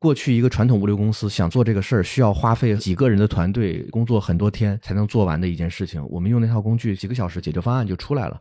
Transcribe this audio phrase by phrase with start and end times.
[0.00, 8.40] 过去一个传统物流公司想做这个事儿，需要花费几个人的团队工作很多天才能做完的一件事情，我们用那套工具，几个小时解决方案就出来了。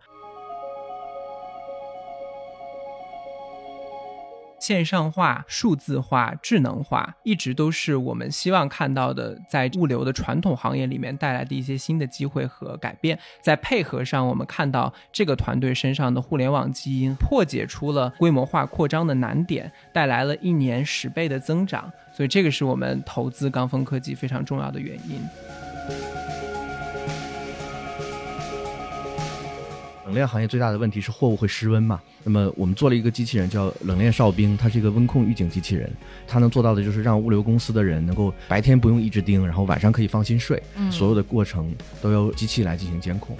[4.70, 13.18] 线上化、数字化、智能化，一直都是我们希望看到的，在物流的传统行业里面带来的一些新的机会和改变。
[13.41, 21.91] 在配合上，我们看到这个团队身上的互联网基因，破解出了规模化扩张的难点，带来了一年十倍的增长。
[22.13, 26.59] 所以，这个是我们投资钢峰科技非常重要的原因。
[30.09, 32.02] 冷链行业最大的问题是货物会失温嘛？
[32.23, 35.88] 那么我们做了一个机器人叫冷链哨兵，它是一个温控预警机器人，
[36.27, 40.59] 它能做到的就是让物流公司的人能够白天不用一直盯，然后晚上可以放心睡，
[40.90, 43.38] 所有的过程都由机器来进行监控。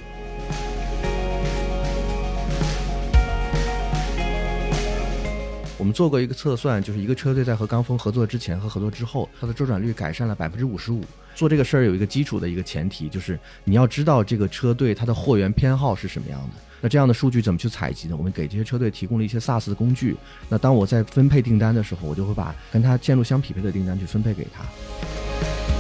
[5.76, 11.04] 我们做过一个测算，就是一个车队在和钢峰合作之前和合作之后，它的周转率改善了百分之五十五。
[11.40, 16.50] 做这个事儿有一个基础的一个前提，就是你要知道这个车队它的货源偏好是什么样的。
[16.82, 18.16] 那这样的数据怎么去采集呢？
[18.18, 20.18] 我们给这些车队提供了一些 SaaS 的工具。
[20.50, 25.79] 那当我在分配订单的时候，我就会把跟它线路相匹配的订单去分配给他。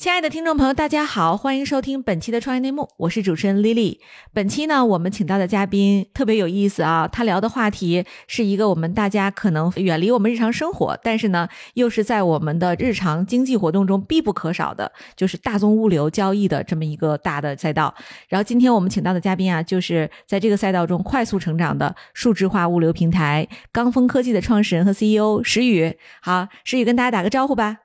[0.00, 3.98] 亲爱的听众朋友，大家好，欢迎收听本期的创业内幕，我是主持人 Lily。
[4.32, 17.94] 本期呢，我们请到的嘉宾特别有意思啊，他聊的话题是一个我们大家可能远离我们日常生活，但是呢，又是在我们的日常经济活动中必不可少的，就是大宗物流交易的这么一个大的赛道。
[18.30, 25.94] 然后今天我们请到的嘉宾啊，就是在这个赛道中快速成长的数字化物流平台钢峰科技的创始人和 CEO 石宇。
[26.22, 27.80] 好，石宇跟大家打个招呼吧。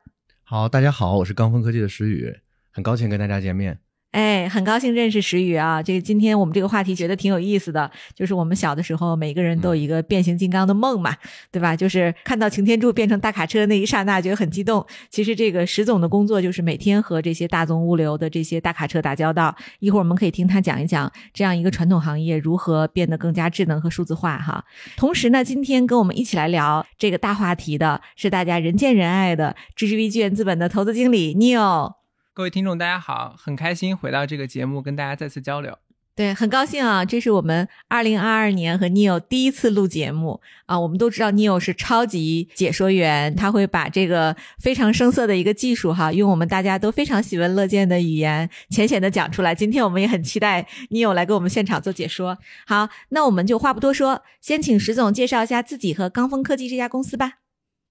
[0.47, 3.79] 好，大家好，我是刚峰科技的石宇，很高兴跟大家见面。
[4.15, 5.83] 哎，很高兴认识石宇啊！
[5.83, 11.13] 这个今天我们这个话题觉得挺有意思的，就是我们小的时候每个人都有一个变形金刚的梦嘛，
[11.51, 11.75] 对吧？
[11.75, 14.85] 就是看到擎天柱变成大卡车那一刹那觉得很激动。
[15.09, 19.53] 其实这个石总的工作就是每天和这些大宗物流的这些大卡车打交道。
[19.79, 24.63] 一会儿我们可以听他讲一讲这样一个传统行业如何变得更加智能和数字化哈。
[24.95, 32.04] 同时呢，今天跟我们一起来聊这个大话题的是大家人见人爱的 GGV 纪元资本的投资经理 Neil。
[32.35, 35.77] 各位听众，大家好，很开心回到这个节目，跟大家再次交流。
[36.13, 40.77] 对，很高兴啊，这是我们二零二二年和 Neil 第一次录节目啊。
[40.77, 49.55] 我们都知道 Neil 是超级解说员，他会把这个非常生涩的一个技术哈，用我们大家都非常喜闻乐见的语言浅显的讲出来。
[49.55, 52.37] 今天我们也很期待 Neil 来给我们现场做解说。
[52.67, 57.35] 好，那我们就话不多说，先请石总介绍一下自己和刚峰科技这家公司吧。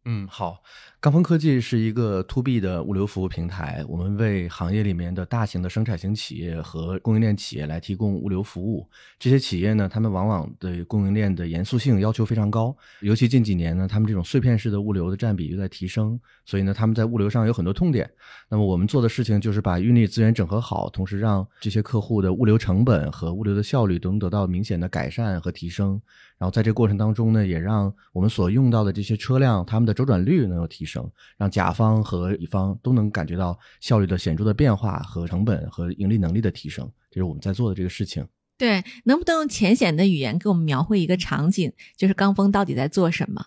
[0.04, 0.62] 嗯，好。
[1.04, 8.88] 钢峰科技是一个 to B 的物流服务平台，我们为行业里面的大型的生产型企业和供应链企业来提供物流服务。
[9.18, 18.10] 这些企业呢，他们往往对供应链的严肃性要求非常高，尤其近几年呢，他们这种碎片式的物流的占比又在提升，所以呢，他们在物流上有很多痛点。
[18.48, 26.00] 那么我们做的事情就是把运力资源整合好，同时让这些客户的物流成本和物流的效率都能得到明显的改善和提升。
[26.38, 31.08] 然后在这过程当中呢，也让我们所用到的这些车辆，他们的周转率能够提升。
[31.36, 38.26] 让甲方和乙方都能感觉到效率的显著的变化和成本和盈利能力的提升，这是我们在做的这个事情。
[38.58, 43.46] 对，能不能用浅显的语言给我们描绘一个场景，就是刚峰到底在做什么？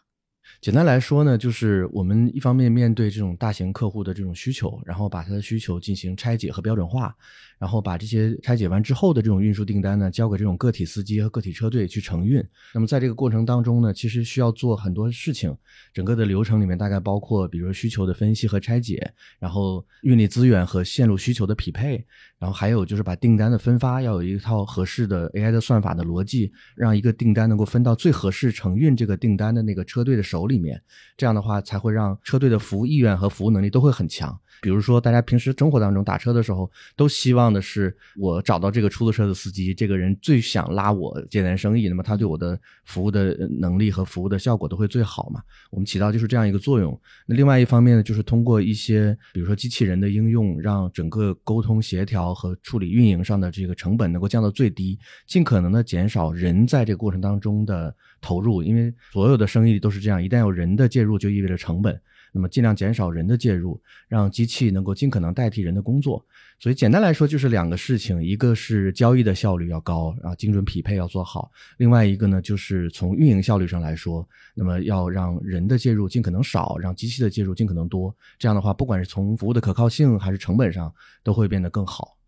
[0.62, 7.16] 简单来说呢，就是我们一方面面对这种大型客户的这种需求，然后把他的需求进行拆解和标准化。
[7.60, 12.44] 然后把这些拆解完之后的这种运输订单呢，交给这种个体司机和个体车队去承运。
[12.74, 15.56] 那么在这个过程当中呢，其实需要做很多事情。
[15.94, 22.06] 整个的流程里面大概包括，比如说需求的分析和拆解，然后运力资源和线路需求的匹配，
[22.38, 30.82] 然后还有就是把订单的分发要有一套合适的 AI 的算法的逻辑，让一个订单能够分到最合适承运这个订单的那个车队的手里面。
[31.16, 34.38] 这样的话才会让车队的服务意愿和服务能力都会很强。
[34.60, 45.42] 比如说，大家平时生活当中打车的时候，都希望的是我找到这个出租车的司机，这个人最想拉我接单生意，那么他对我的服务的能力和服务的效果都会最好嘛？
[45.72, 47.00] 我们起到就是这样一个作用。
[47.26, 62.00] 那另外一方面呢，就是通过一些，比如说机器人的应用，让整个沟通协调和处理运营上的这个成本能够降到最低，尽可能的减少人在这个过程当中的投入，因为所有的生意都是这样，一旦有人的介入，就意味着成本。
[62.38, 66.24] 那么尽量减少人的介入，让机器能够尽可能代替人的工作。
[66.60, 71.50] 所以简单来说就是两个事情：一个是交易的效率要高，然后精准匹配要做好；
[71.80, 78.16] 另外一个呢，就是从运营效率上来说，那么要让人的介入尽可能少，让机器的介入尽可能多。
[78.38, 80.94] 这样的话，不管是从服务的可靠性还是成本上，
[81.24, 82.20] 都会变得更好。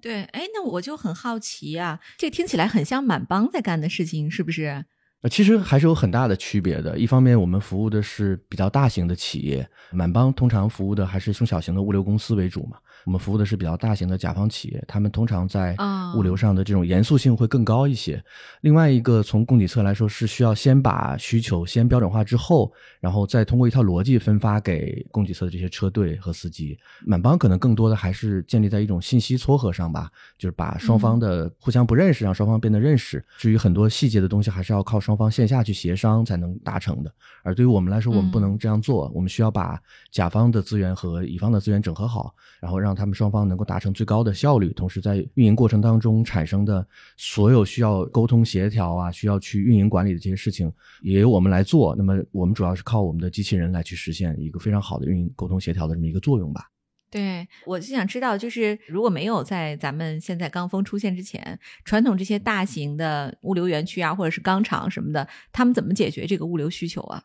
[0.00, 4.84] 对，哎，那我就很好奇啊，这听起来很像满帮在干的事情，是不是？
[5.28, 6.98] 其实还是有很大的区别的。
[6.98, 12.76] 一方面，我们服务的是比较大型的企业，满帮通常服务的还是中小型的物流公司为主嘛。
[13.06, 15.76] 我们服务的是比较大型的甲方企业，他们通常在
[16.16, 18.20] 物流上的这种严肃性会更高一些。
[18.62, 26.76] 另外一个，从供给侧来说，是需要先把需求先标准化之后，然后再通过一套逻辑分发给供给侧的这些车队和司机。
[27.06, 33.24] 满帮可能更多的还是建立在一种信息撮合上吧，就是把双方的互相不认识，让双方变得认识。
[33.38, 37.12] 至于很多细节的东西，还是要靠双方线下去协商才能达成的。
[37.44, 39.80] 而对于我们来说，我们不能这样做，我们需要把
[40.10, 46.84] 甲方的资源和乙方的资源整合好，然后让他们双方能够达成最高的效率，同时在运营过程当中产生的
[47.16, 50.72] 所有需要沟通协调啊，需要去运营管理的这些事情，
[51.02, 51.94] 也由我们来做。
[51.94, 56.70] 那么我们主要是靠我们的机器人来去实现一个非常好的运营沟通协调的这么一个作用吧。
[57.08, 67.22] 对，我就想知道，就是如果没有在咱们现在钢峰出现之前，传统这些大型的物流园区啊，或者是钢厂什么的，他们怎么解决这个物流需求啊？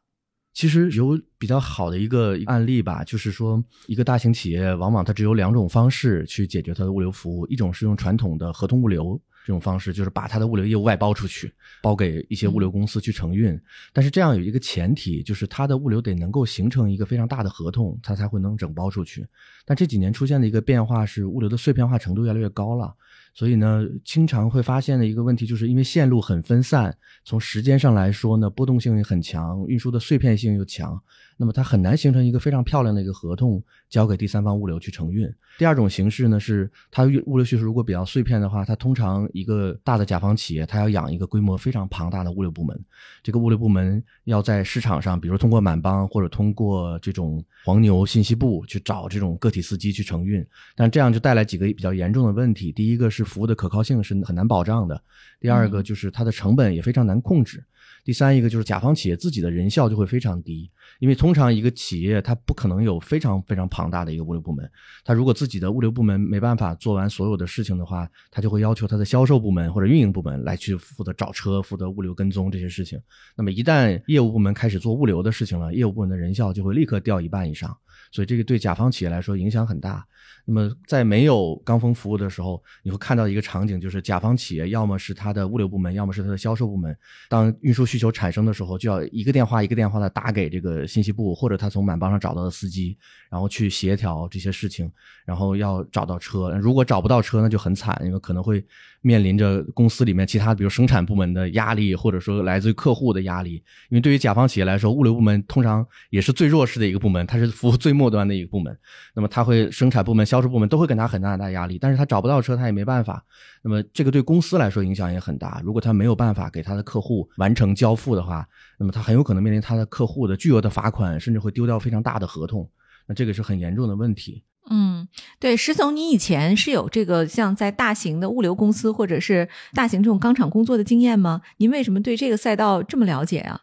[0.53, 9.19] 其实有比较好的一个案例吧，就是说，一个大型企业往往它只有两种方式去解决它的物流服务，一种是用传统的合同物流。
[9.44, 11.51] 这种方式就是把它的物流业务外包出去，
[11.81, 13.59] 包给一些物流公司去承运。
[13.92, 19.25] 但是这样有一个前提，就是它的物流得能够形成一个非常大的合同，它才会能整包出去。
[19.65, 22.94] 但这几年出现的一个变化是，物流的碎片化程度越来越高了。
[23.33, 31.01] 所以呢，经常会发现的一个问题，就是因为线路很分散，从时间上来说呢，波动性也很强，运输的碎片性又强。
[31.41, 33.59] 那么它很难形成一个非常漂亮的一个合同，
[33.89, 35.27] 交给第三方物流去承运。
[35.57, 42.79] 第二种形式呢，是它物流需求如果比较碎片的话，它通常一个大的甲方企业，它要养一个规模非常庞大的物流部门。
[43.23, 50.45] 这个物流部门要在市场上，比如通过满帮或者通过这种黄牛信息部去找这种个体司机去承运，
[50.75, 52.71] 但这样就带来几个比较严重的问题。
[52.71, 55.01] 第一个是服务的可靠性是很难保障的，
[55.39, 57.63] 第二个就是它的成本也非常难控制。
[58.03, 60.69] 第三一个就是甲方企业自己的人效就会非常低，
[61.00, 64.69] 因为通常一个企业它不可能有非常非常庞大的一个物流部门，
[65.03, 73.00] 它如果自己的物流部门没办法做完所有的事情的话，它就会要求它的销售部门或者运营部门来去负责找车、负责物流跟踪这些事情。
[73.36, 77.75] 那么一旦业务部门开始做物流的事情了，业务部门的人效就会立刻掉一半以上，
[78.12, 80.06] 所以这个对甲方企业来说影响很大。
[80.45, 86.95] 那么，在没有钢峰服务的时候，你会看到一个场景，就是甲方企业要么是他的物流部门，要么是他的销售部门。
[87.29, 92.97] 当运输需求产生的时候，就要一个电话一个电话的打给这个信息部，或者他从满帮上找到的司机，
[93.29, 94.91] 然后去协调这些事情，
[95.25, 96.49] 然后要找到车。
[96.59, 98.65] 如果找不到车，那就很惨，因为可能会
[99.01, 103.53] 面临着公司里面其他，比如生产部门的压力，或者说来自于客户的压力。
[103.89, 108.75] 因为对于甲方企业来说，物流部门通常也是最弱势的一个部门，它是服务最末端的一个部门。
[109.13, 110.25] 那么，它会生产部门。
[110.31, 113.23] 销售部门都会给他很大很大压力，但是他找不到车，他也没办法。
[113.61, 115.61] 那么这个对公司来说影响也很大。
[115.63, 118.47] 如果他没有办法给他的客户完成交付的话，
[118.77, 122.69] 那么他很有可能面临他的客户的巨额的罚款，甚至会丢掉非常大的合同。
[123.07, 124.43] 那这个是很严重的问题。
[124.69, 125.07] 嗯，
[125.39, 131.41] 对，石总，你以前是有这个像在大型的物流公司或者是大型这种钢厂工作的经验吗？
[131.57, 133.59] 您为什么对这个赛道这么了解啊？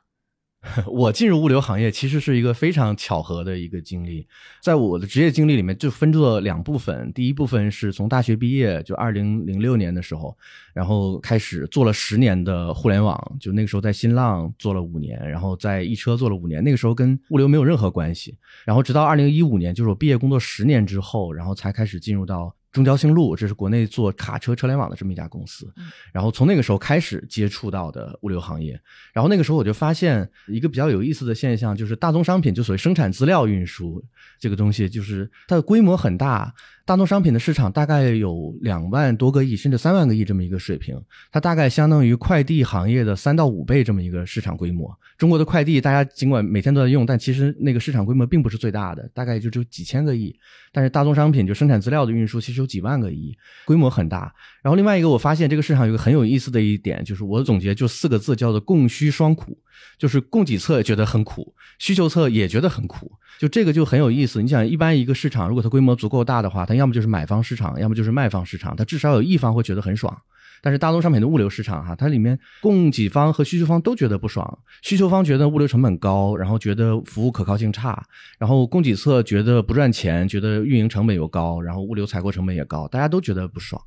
[0.90, 4.26] 我进入物流行业其实是一个非常巧合的一个经历，
[4.60, 7.12] 在我的职业经历里面就分作两部分。
[7.12, 10.36] 第一部分是从大学毕业，就二零零六年的时候，
[10.74, 16.62] 然后开始做了十年的互联网，就那个时候在新浪做了五年，然后在易车做了五年。
[16.62, 18.36] 那个时候跟物流没有任何关系。
[18.64, 22.52] 然后直到二零一五年，就是我毕业工作十年之后，然后才开始进入到。
[22.78, 25.70] 中交兴路，这是国内做卡车车联网的这么一家公司。
[26.12, 28.80] 然后从那个时候开始接触到的物流行业。
[29.12, 34.02] 然后那个时候我就发现一个比较有意思的现象，就是大宗商品，就所谓生产资料运输
[34.38, 36.54] 这个东西，就是它的规模很大。
[36.88, 40.98] 大宗商品的市场大概有两万多个亿，甚至三万个亿这么一个水平，
[41.30, 44.90] 它大概相当于快递行业的三到五倍这么一个市场规模。
[45.18, 50.34] 中国的快递大家尽管每天都在用，但其实那个市场规模并不是最大的，大概就只有几千个亿。
[50.72, 54.32] 但是大宗商品就生产资料的运输，其实有几万个亿，规模很大。
[54.62, 59.58] 然后另外一个，我发现这个市场有个很有意思的一点，就是我总结就四个字，叫做供需双苦。
[59.96, 64.42] 就是供给侧觉得很苦，需求侧也觉得很苦，就这个就很有意思。
[64.42, 70.16] 你想，一般一个市场如果它规模足够大的话，它要么就是买方市场，要么就是卖方市场，它至少有一方会觉得很爽。
[70.60, 74.58] 但是大宗商品的物流市场哈，它里面供给方和需求方都觉得不爽。
[74.82, 78.04] 需求方觉得物流成本高，然后觉得服务可靠性差，
[78.38, 83.80] 然后供给侧觉得不赚钱，觉得运营成本又高，然后物流采购成本也高，大家都觉得不爽。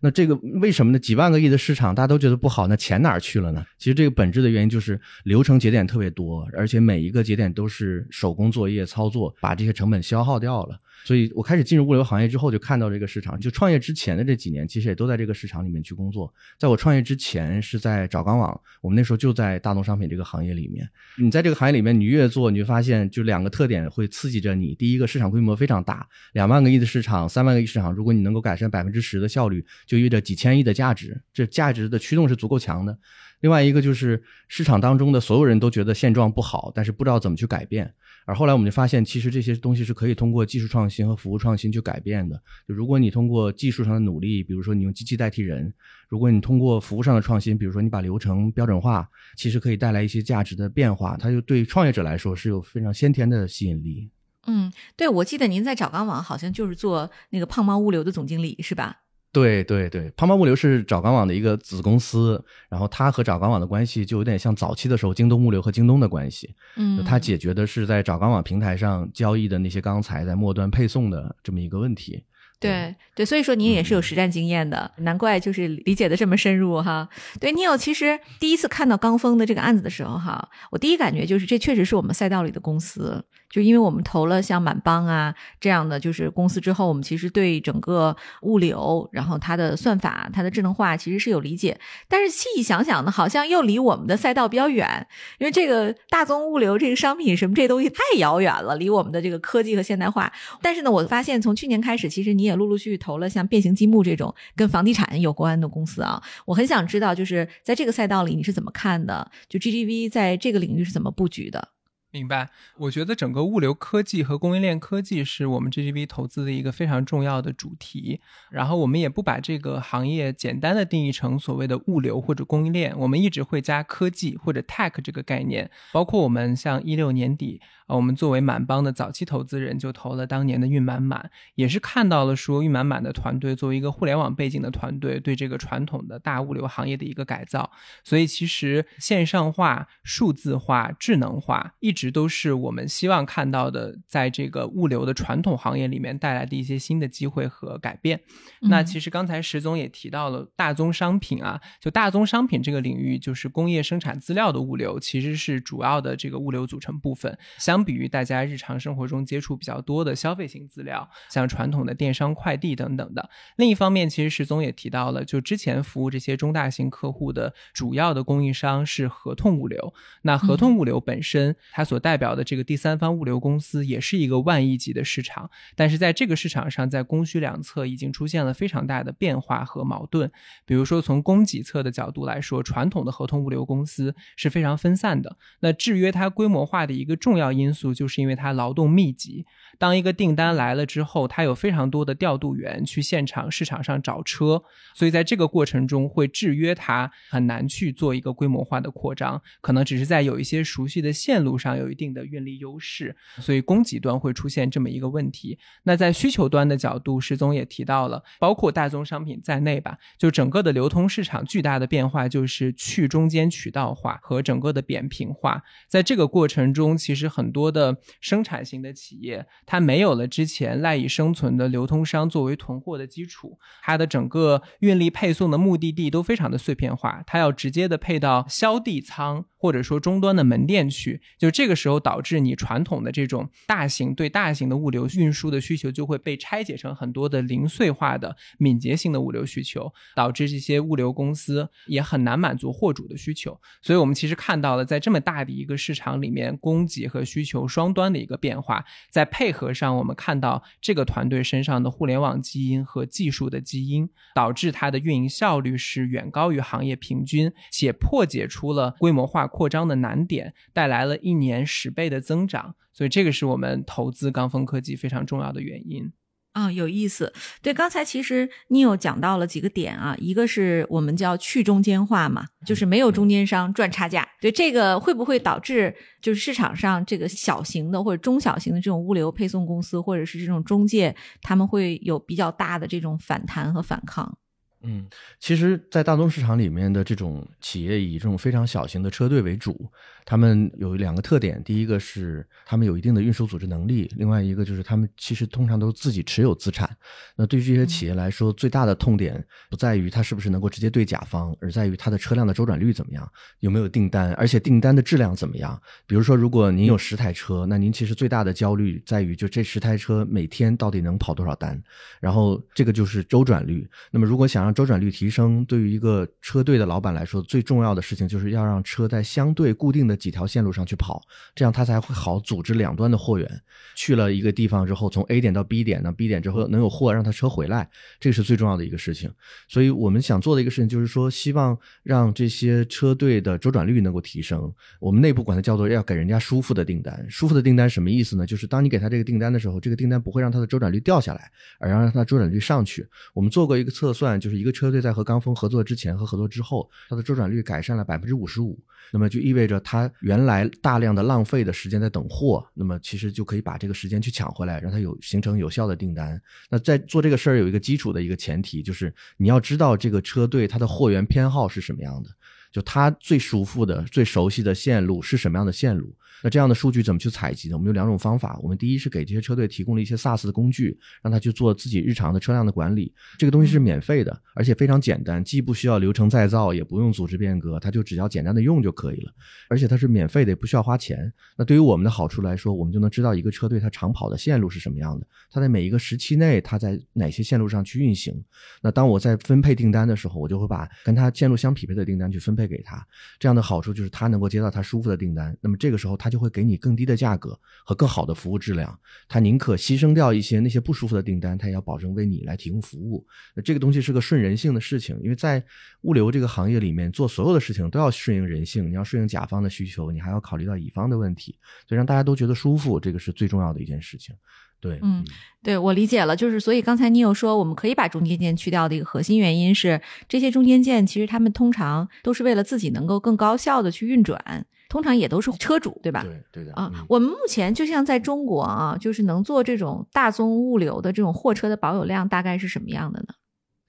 [0.00, 0.98] 那这个为什么呢？
[0.98, 3.64] 几万个亿的市场，大家都觉得不好，那钱哪儿去了呢？
[3.78, 10.78] 其实这个本质的原因就是流程节点特别多，而且每一个节点都是手工作业操作，把这些成本消耗掉了。
[11.08, 13.40] 所以我开始进入物流行业之后，就看到这个市场。
[13.40, 16.30] 就创业之前的这几年，其实也都在这个市场里面去工作。
[16.58, 20.86] 在我创业之前，是在找钢网，我们那时候就在大宗商品这个行业里面。
[21.16, 24.74] 你在这个行业里面，你越做，你就发现就两个特点会刺激着你。
[24.74, 32.98] 第一个，市场规模非常大，两万个亿的市场，三万个亿市场，如果你能够改善百分之十的效率，就意味着几千亿的价值，这价值的驱动是足够强的。
[33.40, 37.94] 另外一个就是市场当中的所有人都觉得现状不好，但是不知道怎么去改变。
[38.28, 42.36] 而后来我们就发现，其实这些东西是可以通过技术创新和服务创新去改变的。
[42.68, 45.66] 就如果你通过技术上的努力，比如说你用机器代替人；
[46.10, 51.16] 如果你通过服务上的创新，比如说你把流程标准化，其实可以带来一些价值的变化。
[51.16, 54.10] 它就对创业者来说是有非常先天的吸引力。
[54.46, 59.04] 嗯，对，我记得您在找钢网好像就是做那个胖猫物流的总经理，是吧？
[59.30, 66.54] 对对对，胖猫物流是找钢网的一个子公司，然后它和找钢网的关系就有点像早期的时候京东物流和京东的关系。
[66.76, 72.24] 嗯，它解决的是在找钢网平台上交易的那些钢材在末端配送的这么一个问题。
[72.60, 77.08] 对对，所以说您也是有实战经验的，难怪就是理解的这么深入哈。
[77.38, 83.24] 对，你有其实第一次看到钢峰的这个案子的时候哈，我第一感觉就是这确实是我们赛道里的公司。
[83.50, 91.78] 就因为我们投了像满帮啊这样的就是公司之后，我们其实对整个物流，然后它的算法、它的智能化其实是有理解。
[92.08, 95.06] 但是细想想呢，好像又离我们的赛道比较远，
[95.38, 100.32] 因为这个大宗物流这个商品什么这东西太遥远了，离我们的这个科技和现代化。
[100.60, 106.22] 但是呢，我发现从去年开始，其实你也陆陆续续投了像变形积木这种跟房地产有关的公司啊。
[106.44, 109.30] 我很想知道，就是在这个赛道里你是怎么看的？
[109.48, 111.68] 就 GGV 在这个领域是怎么布局的？
[112.18, 118.20] 明白，我觉得整个物流科技和供应链科技是我们 GGV 投资的一个非常重要的主题。
[118.50, 125.70] 然后我们也不把这个行业简单的定义成所谓的物流或者供应链，我们一直会加科技或者 tech 这个概念。
[125.92, 127.60] 包括我们像一六年底。
[127.88, 137.68] 啊，我们作为满帮的早期投资人，就投了当年的运满满，也是看到了说运满满的团队作为一个互联网背景的团队，对这个传统的大物流行业的一个改造。
[138.04, 148.20] 所以其实线上化、数字化、智能化，一直都是我们希望看到的，在这个物流的传统行业里面带来的一些新的机会和改变。
[148.60, 157.36] 那其实刚才石总也提到了大宗商品啊，就大宗商品这个领域，就是工业生产资料的物流，其实是主要的这个物流组成部分。
[157.56, 163.30] 相相比于大家日常生活中接触比较多的消费型资料，像传统的电商、快递等等的。
[163.54, 169.94] 另一方面，其实石总也提到了，就之前服务这些中大型客户的主要的供应商是合同物流。
[170.22, 175.48] 那合同物流本身，它所代表的这个第三方物流公司，也是一个万亿级的市场。
[175.76, 180.28] 但是在这个市场上，在供需两侧已经出现了非常大的变化和矛盾。
[180.66, 185.36] 比如说，从供给侧的角度来说，传统的合同物流公司是非常分散的。
[185.60, 187.67] 那制约它规模化的一个重要因。
[187.68, 189.44] 因素就是因为它劳动密集，
[189.78, 194.62] 当一个订单来了之后，它有非常多的调度员去现场市场上找车，
[194.94, 205.58] 所以在这个过程中会制约它，很难去做一个规模化的扩张，可能只是在有一些熟悉的线路上有一定的运力优势，所以供给端会出现这么一个问题。
[205.82, 217.57] 那在需求端的角度，石总也提到了，包括大宗商品在内吧，就整个的流通市场巨大的变化就是去中间渠道化和整个的扁平化，在这个过程中，其实很多。
[217.58, 229.46] 多的生产型的企业，它没有了之前赖以生存的流通商作为囤货的基础，它的整个运力配送的目的地都非常的碎片化，它要直接的配到销地仓。
[229.58, 243.58] 或者说终端的门店去，就这个时候导致你传统的这种大型对大型的物流运输的需求就会被拆解成很多的零碎化的敏捷性的物流需求，导致这些物流公司也很难满足货主的需求。
[243.82, 259.47] 所以我们其实看到了在这么大的一个市场里面，供给和需求双端的一个变化，在配合上，我们看到这个团队身上的互联网基因和技术的基因，导致它的运营效率是远高于行业平均，且破解出了规模化。
[259.48, 266.12] 扩张的难点带来了一年十倍的增长，所以这个是我们投资钢峰科技非常重要的原因
[266.52, 267.32] 啊，有意思。
[267.62, 274.26] 对，刚才其实你有讲到了几个点啊，一个是我们叫去中间化嘛，就是没有中间商赚差价。
[274.40, 284.36] 对，这个会不会导致就是市场上这个小型的或者中小型的这种物流配送公司或者是这种中介，他们会有比较大的这种反弹和反抗？
[284.82, 285.06] 嗯，
[285.40, 289.90] 其实，在大宗市场里面的这种企业以这种非常小型的车队为主，
[290.24, 296.88] 他们有两个特点：第一个是他们有一定的运输组织能力；另外一个就是他们其实通常都是自己持有资产。
[297.34, 305.80] 那对于这些企业来说，最大的痛点不在于它是不是能够直接对甲方，而在于它的车辆的周转率怎么样，有没有订单，而且订单的质量怎么样。
[306.06, 311.82] 比如说，如果您有十台车，那您其实最大的焦虑在于，就这十台车每天到底能跑多少单，
[312.20, 313.84] 然后这个就是周转率。
[314.12, 321.22] 那么，如果想让让周转率提升，对于一个车队的老板来说，最重要的事情就是要让车在相对固定的几条线路上去跑，
[321.54, 323.62] 这样他才会好组织两端的货源。
[323.94, 327.88] 去了一个地方之后，从 A 点到 B 点，呢 B 点之后能有货让他车回来，
[328.20, 329.32] 这是最重要的一个事情。
[329.68, 334.70] 所以我们想做的一个事情就是说，希望让这些车队的周转率能够提升。
[335.00, 337.26] 我们内部管它叫做要给人家舒服的订单。
[337.30, 338.44] 舒服的订单什么意思呢？
[338.44, 343.06] 就是当你给他这个订单的时候，这个订单不会让他的周转率掉下来，而让他周转率上去。
[343.32, 348.78] 我们做过一个测算，就是一个车队在和钢峰合作之前和合作之后，它的周转率改善了百分之五十五。
[349.10, 356.38] 那么就意味着它原来大量的浪费的时间在等货，那么其实就可以把这个时间去抢回来，让它有形成有效的订单。
[356.68, 362.28] 那在做这个事儿有一个基础的一个前提，就是你要知道这个车队它的货源偏好是什么样的，
[362.70, 366.14] 就它最舒服的、最熟悉的线路是什么样的线路。
[366.42, 367.76] 那这样的数据怎么去采集呢？
[367.76, 368.58] 我们有两种方法。
[368.62, 373.12] 我们第一是给这些车队提供了一些 SaaS 的工具，让他去做自己日常的车辆的管理。
[373.38, 379.32] 这个东西是免费的，而且非常简单，既不需要流程再造，也不用组织变革，它就只要简单的用就可以了。
[379.68, 381.32] 而且它是免费的，也不需要花钱。
[381.56, 388.32] 那对于我们的好处来说，我们就能知道一个车队它长跑的线路是什么样的，它在每一个时期内它在哪些线路上去运行。
[388.80, 393.04] 那当我在分配订单的时候，我就会把跟它线路相匹配的订单去分配给他。
[393.40, 395.56] 这样的好处就是他能够接到他舒服的订单。
[395.60, 396.27] 那么这个时候他。
[396.28, 403.26] 他就会给你更低的价格和更好的服务质量，他宁可牺牲掉一些那些不舒服的订单，他也要保证为你来提供服务。
[403.54, 405.64] 那这个东西是个顺人性的事情，因为在
[406.02, 411.56] 物流这个行业里面做所有的事情都要顺应人性，你要顺应甲方的需求，你还要考虑到乙方的问题，
[411.88, 414.36] 所以让大家都觉得舒服，这个是最重要的一件事情。
[414.80, 415.24] 对，嗯，
[415.62, 424.66] 对我理解了，就是所以刚才你有说我们可以把中间件去掉的一个核心原因是，这些中间件其实他们通常都是为了自己能够更高效的去运转。
[424.88, 426.22] 通常也都是车主，对吧？
[426.22, 426.90] 对对的啊。
[427.10, 433.34] 我们目前就像在中国啊，就是能做这种大宗物流的这种货车的保有量大概是什么样的呢？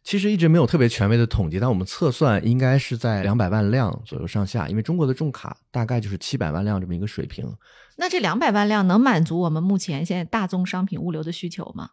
[0.04, 7.46] 其实一直没有特别权威的统计，但我们测算应该是在两百万辆左右上下，因为中国的重卡大概就是七百万辆这么一个水平。
[7.98, 11.90] 那这两百万辆能满足我们目前现在大宗商品物流的需求吗？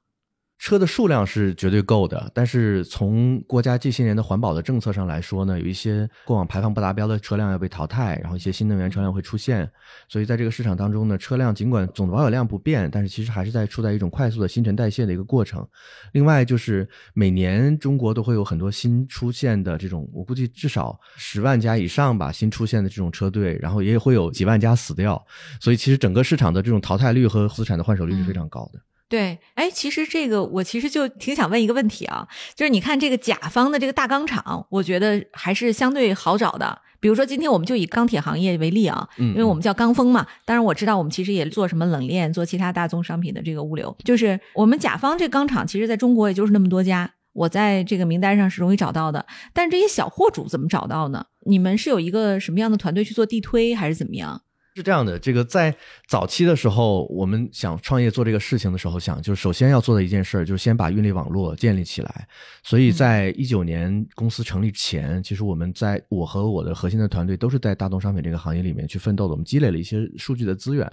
[0.59, 9.71] 车的数量是绝对够的，但是从国家这些年的环保的政策上来说呢，有一些过往排放不达标的车辆要被淘汰，然后一些新能源车辆会出现，
[10.09, 15.65] 所以在这个市场当中呢，车辆尽管总保有量不变，但是其实还是在处在一种快速的新陈代谢的一个过程。
[16.13, 25.23] 另外就是每年中国都会有很多新出现的这种，我估计至少十万家以上吧，新出现的这种车队，然后也会有几万家死掉，
[25.61, 28.81] 所以其实整个市场的这种淘汰率和资产的换手率是非常高的。
[29.09, 36.83] 对，哎，其实这个我其实就挺想问一个问题啊，就是你看这个甲方的这个大钢厂，我觉得还是相对好找的。
[36.99, 40.27] 比如说今天我们就以钢铁行业为例啊，因为我们叫钢峰嘛。
[40.45, 43.97] 当然我知道我们其实也做什么冷链，做其他大宗商品的这个物流。
[44.05, 49.25] 就是我们甲方这钢厂，其实在中国也就是那么多家，我在这个名单上是容易找到的。
[49.53, 51.25] 但是这些小货主怎么找到呢？
[51.45, 54.43] 你们是有一个什么样的团队去做地推，还是怎么样？
[54.77, 55.75] 是这样的，这个在
[56.07, 62.29] 早期的时候，我们想创业做这个事情的时候，想就是首先要做的一件事，就是先把运力网络建立起来。
[62.63, 69.31] 所以在一九年公司成立前，其实我们在我和我的核心的团队都是在大宗商品这个行业里面去奋斗的。
[69.31, 70.87] 我们积累了一些数据的资源，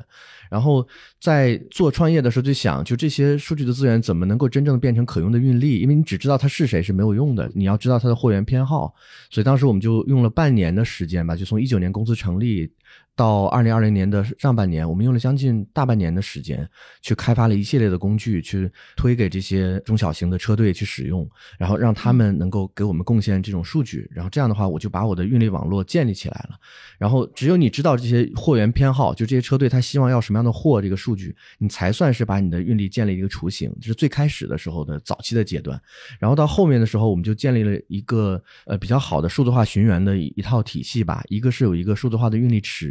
[0.50, 0.88] 然后
[1.20, 5.80] 在做创业的时候就想，就这些数据的资源怎么能够真正变成可用的运力？
[5.80, 8.94] 因为你只知道它是谁是没有用的，你要知道它的货源偏好。
[9.30, 12.72] 所以当时我们就用了半年的时间吧，就从一九年公司成立。
[13.16, 16.68] 到二零二零年的上半年，我们用了将近大半年的时间，
[17.04, 21.30] 去开发了一系列的工具，去推给这些中小型的车队去使用，
[21.60, 24.10] 然后让他们能够给我们贡献这种数据。
[24.12, 26.56] 然后这样的话，我就把我的运力网络建立起来了。
[26.98, 33.72] 然后只有你知道这些货源偏好，就这些车队他希望要什么样的货，这个数据，你才算是把你的运力建立一个雏形。
[33.80, 35.80] 这是最开始的时候的早期的阶段。
[36.20, 41.24] 然后到后面的时候，我们就建立了一个呃比较好的数字化寻源的一套体系吧。
[41.28, 42.83] 一个是有一个数字化的运力池。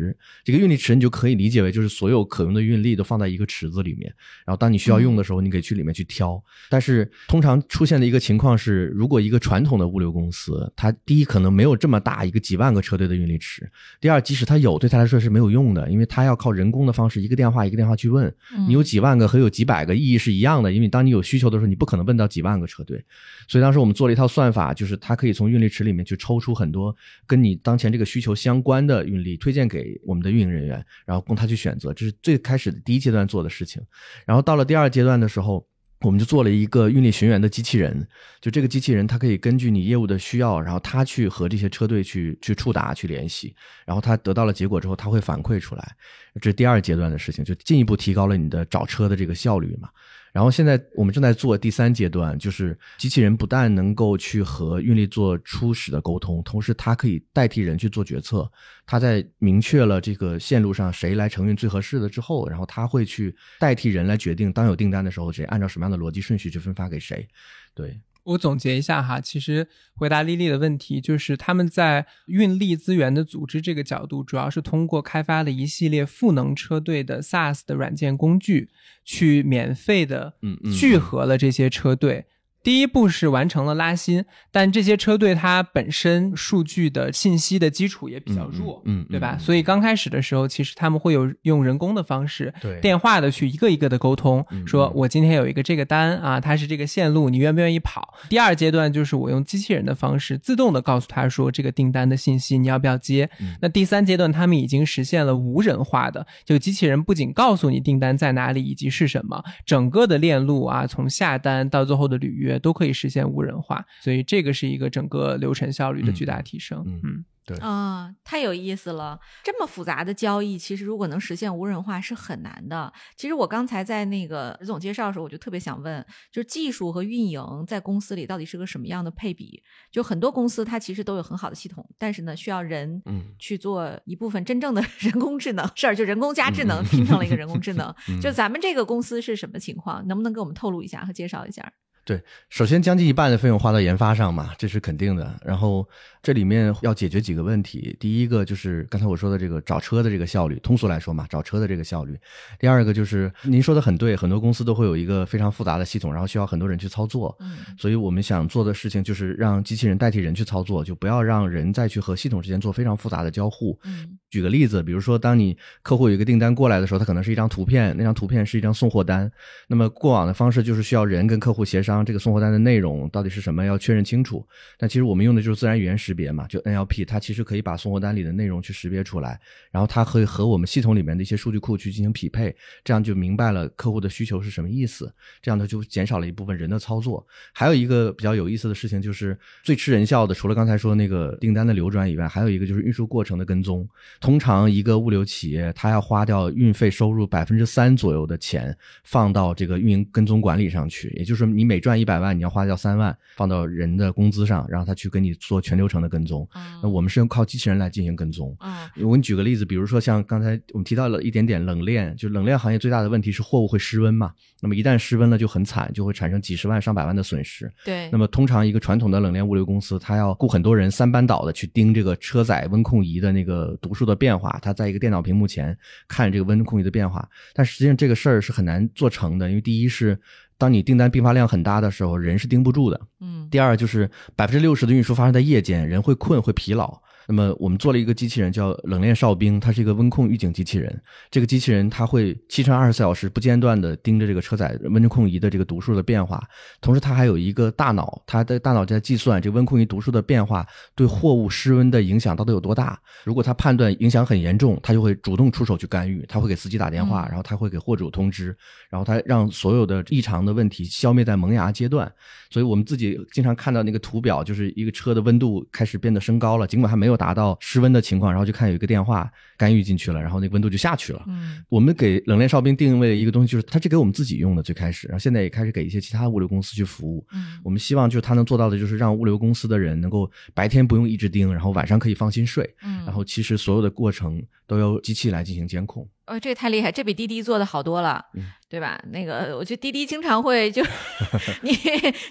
[0.45, 4.11] 这个运力力池你就可以理解为就是所有可用的运力都放在一个池子里面，
[4.47, 6.43] 然后当你需要用的时候，你可以去里面去挑。
[6.71, 18.35] 但是通常出现的一个情况是，如果一个传统的物流公司，它第一可能没有这么大一个几万个车队的运力池，第二即使它有，对它来说是没有用的，因为它要靠人工的方式一个电话一个电话去问，
[18.67, 23.05] 你有几万个和有几百个意义是一样的，因为当你有需求的时候，你不可能问到几万个车队。
[23.47, 31.93] 所以当时我们做了一套算法，就是它可以从运力池里面去抽出很多跟你当前这个需求相关的运力，推荐给给我们的运营人员，然后供他去选择。
[31.93, 33.83] 这是最开始的第一阶段做的事情。
[34.25, 35.67] 然后到了第二阶段的时候，
[36.01, 38.07] 我们就做了一个运力寻源的机器人。
[38.41, 43.55] 就这个机器人，它可以根据你业务的需要，然后它去和这些车队去去触达、去联系。
[43.85, 45.97] 然后它得到了结果之后，它会反馈出来。
[46.41, 49.89] 这是第二阶段的事情，就进一步提高了你的找车的这个效率嘛。
[50.33, 58.51] 然后现在我们正在做第三阶段，就是机器人不但能够去和运力做初始的沟通，同时它可以代替人去做决策。
[58.87, 67.29] 它在明确了这个线路上谁来承运最合适的之后，然后它会去代替人来决定，当有订单的时候，谁按照什么样的逻辑顺序去分发给谁。
[67.75, 68.01] 对。
[68.25, 78.71] 我总结一下哈，其实回答丽丽的问题，就是他们在运力资源的组织这个角度，主要是通过开发了一系列赋能车队的 SaaS 的软件工具，
[79.05, 80.35] 去免费的
[80.79, 82.27] 聚合了这些车队。
[82.63, 89.37] 第一步是完成了拉新，但这些车队它本身数据的信息的基础也比较弱，嗯，对吧？
[89.39, 98.15] 所以刚开始的时候，其实他们会有用人工的方式，对，电话的去一个一个的沟通，说我今天有一个这个单啊，它是这个线路，你愿不愿意跑？
[98.29, 103.29] 第二阶段就是我用机器人的方式自动的告诉他说这个订单的信息你要不要接？
[103.61, 112.52] 那第三阶段他们已经实现了无人化的，就机器人不仅告诉你订单在哪里以及是什么，整个的链路啊，从下单到最后的履约。
[112.59, 116.85] 都可以实现无人化，所以这个是一个整个流程效率的巨大提升。
[116.87, 117.25] 嗯。
[117.45, 119.19] 对啊，太有意思了！
[119.43, 122.93] 这么复杂的交易，其实如果能实现无人化是很难的。
[123.17, 129.61] 其实我刚才在那个总介绍的时候，我就特别想问，就是技术和运营在公司里到底是个什么样的配比？
[129.91, 133.03] 就很多公司它其实都有很好的系统，但是呢，需要人
[133.41, 137.93] 去做一部分真正的 人工智能事儿，就人工加智能拼成了一个人工智能。
[138.23, 140.07] 就咱们这个公司是什么情况？
[140.07, 141.73] 能不能给我们透露一下和介绍一下？
[142.05, 145.39] 对，首先将近一半的费用花到研发上嘛，这是肯定的。
[145.45, 145.89] 然后
[146.23, 152.17] 这里面要解决几个问题，第一个就是刚才我说的这个找车的这个效率，通俗来说嘛，找车的这个效率。
[152.61, 157.37] 第二个就是您说的很对，很多公司都会有一个非常复杂的系统，然后需要很多人去操作。
[157.41, 163.77] 嗯，所以我们想做的事情就是让机器人代替人去操作，就不要让人再去和系统之间做非常复杂的交互。
[163.83, 169.29] 嗯，举个例子，比如说当你客户有一个订单过来的时候，它可能是一张图片，那张图片是一张送货单。
[169.67, 172.07] 那么过往的方式就是需要人跟客户协商。
[172.07, 173.65] 这个送货单的内容到底是什么？
[173.65, 174.47] 要确认清楚。
[174.79, 185.13] 但其实我们用的就是自然语言识识别嘛，就 NLP，它其实可以把送货单里的内容去识别出来，然后它可以和我们系统里面的一些数据库去进行匹配，这样就明白了客户的需求是什么意思。
[185.43, 187.27] 这样它就减少了一部分人的操作。
[187.53, 193.87] 还有一个比较有意思的事情，就是最吃人效的，除了刚才说那个订单的流转以外，还有一个就是运输过程的跟踪。
[194.21, 202.13] 通常一个物流企业，它要花掉运费收入百分之三左右的钱放到这个运营跟踪管理上去，也就是说你每赚一百。
[202.23, 206.47] 万你要花掉三万放到人的工资上，让他去给你做全流程的跟踪。
[206.83, 208.57] 那我们是用靠机器人来进行跟踪。
[209.01, 214.33] 我给你举个例子，比如说像刚才我们提到了一点点冷链，就冷链行业最大的问题是货物会失温嘛。
[214.61, 217.73] 那么一旦失温了就很惨，就会产生几十万上百万的损失。
[217.85, 218.11] 对。
[218.11, 225.77] 那么通常一个传统的冷链物流公司，他要雇很多人三班倒的去盯这个车载温控仪的那个读数的变化，他在一个电脑屏幕前
[226.09, 227.29] 看这个温控仪的变化。
[227.55, 230.19] 但实际上这个事儿是很难做成的，因为第一是。
[230.63, 233.01] 当你订单并发量很大的时候，人是盯不住的。
[233.19, 237.03] 嗯，第二就是百分之六十的运输发生在夜间，人会困会疲劳。
[237.33, 241.03] 那么我们做了一个机器人，叫冷链哨兵，它是一个温控预警机器人。
[241.31, 246.43] 这个机器人它会七乘二十四小时不间断的盯着这个车载温控仪的这个读数的变化，
[246.83, 253.01] 同时它还有一个大脑，它的大脑在计算这温控仪读数的变化对货物失温的影响到底有多大。
[253.25, 258.55] 如果它判断影响很严重，它就会主动出手去干预，它会给司机打电话，然后它会给货主通知，
[258.91, 262.13] 然后它让所有的异常的问题消灭在萌芽阶段。
[262.51, 271.23] 所以我们自己经常看到那个图表，就是一个车的温度开始变得升高了，尽管还没有达到室温的情况，然后就看有一个电话干预进去了，然后那个温度就下去了。
[271.29, 277.25] 嗯，我们给冷链哨兵定位一个东西，就是它是给我们自己用的，最开始，然后现在也开始给一些其他物流公司去服务。
[277.33, 282.69] 嗯，我们希望就是它能做到的，就是让物流公司的人能够白天不用一直盯，然后晚上可以放心睡。
[282.83, 286.05] 嗯，然后其实所有的过程都由机器来进行监控。
[286.27, 288.99] 哦，这个太厉害，这比滴滴做的好多了，嗯对吧？
[289.13, 290.83] 那个，我觉得滴滴经常会就
[291.61, 291.77] 你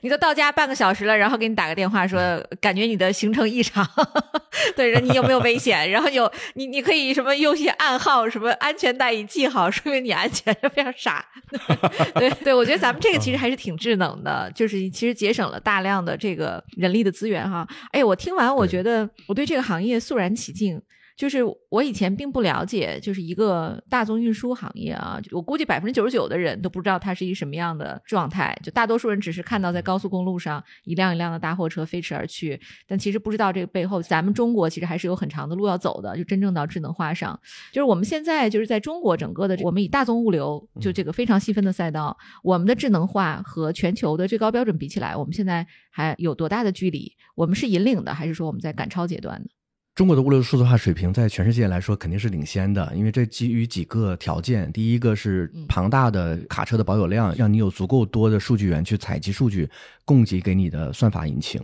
[0.01, 2.19] 你都到家半个小时了，然后给你打个电话说，
[2.59, 3.87] 感觉你的行程异常，
[4.75, 5.87] 对，你有没有危险？
[5.91, 11.23] 然后有你你可以什么用一些暗号，什么安全带已系好，说明你安全，非常傻。
[12.15, 17.67] 对对，我觉得咱们这个其实还是挺智能的，就是其实节省了大量的这个人力的资源哈。
[17.91, 20.81] 哎，我听完，我觉得我对这个行业肃然起敬。
[21.17, 37.39] 就是我以前并不了解，就是一个大宗运输行业啊，我估计百分之九十九的人都不知道它是一个什么样的状态，就大多数人只是看到在高速公路上一辆一辆的大货车飞驰而去，但其实不知道这个背后，咱们中国其实还是有很长的路要走的，就真正到智能化上。
[37.71, 47.11] 就是我们现在就是在中国整个的，我们以大宗物流就这个非常细分的赛道，我们的智能化和全球的最高标准比起来，我们现在还有多大的距离？
[47.35, 49.47] 我们是引领的，还是说我们在赶超阶段呢？
[49.93, 54.71] 中国的物流数字化水平在全世界来说肯定是领先的，因为这基于几个条件。
[54.71, 59.69] 第一个是庞大的卡车的保有量，让你有足够多的数据源去采集数据，
[60.11, 61.61] 供给给你的算法引擎。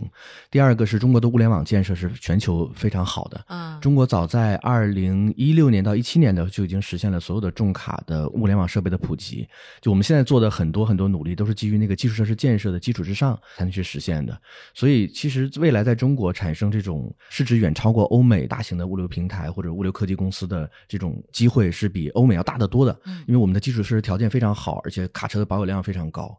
[0.50, 3.44] 第二个是中国的物联网建设是全球非常好的。
[3.48, 9.46] 嗯，中国早在二零一六年到一七年的就已经实现了所有的重卡的物联网设备的普及。
[9.82, 14.40] 就我们现在做的很多很多努力，都是基于那个基础设施建设的基础之上才能去实现的。
[14.72, 22.98] 所以，其实未来在中国产生这种市值远超过欧美大型的物流平台或者物流科技公司的这种机会，是比欧美要大得多的。
[23.26, 26.38] 因为我们的基础设施条件非常好，而且卡车的保有量非常高。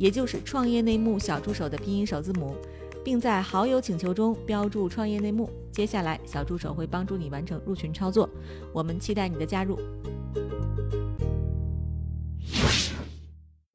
[0.00, 2.56] 也就是创业内幕小助手的拼音首字母，
[3.04, 5.50] 并在好友请求中标注“创业内幕”。
[5.70, 8.26] 接下来，小助手会帮助你完成入群操作。
[8.72, 9.78] 我们期待你的加入。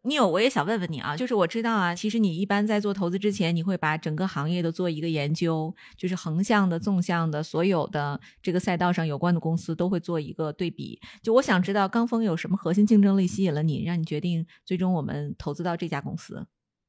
[0.06, 11.00] 你有我也想问问你啊，就是我知道啊，其实你一般在做投资之前，你会把整个行业都做一个研究，就是横向的、纵向的，所有的这个赛道上有关的公司都会做一个对比。
[11.24, 16.46] 就我想知道，刚峰有什么核心竞争力吸引了你，让你决定最终我们投资到这家公司？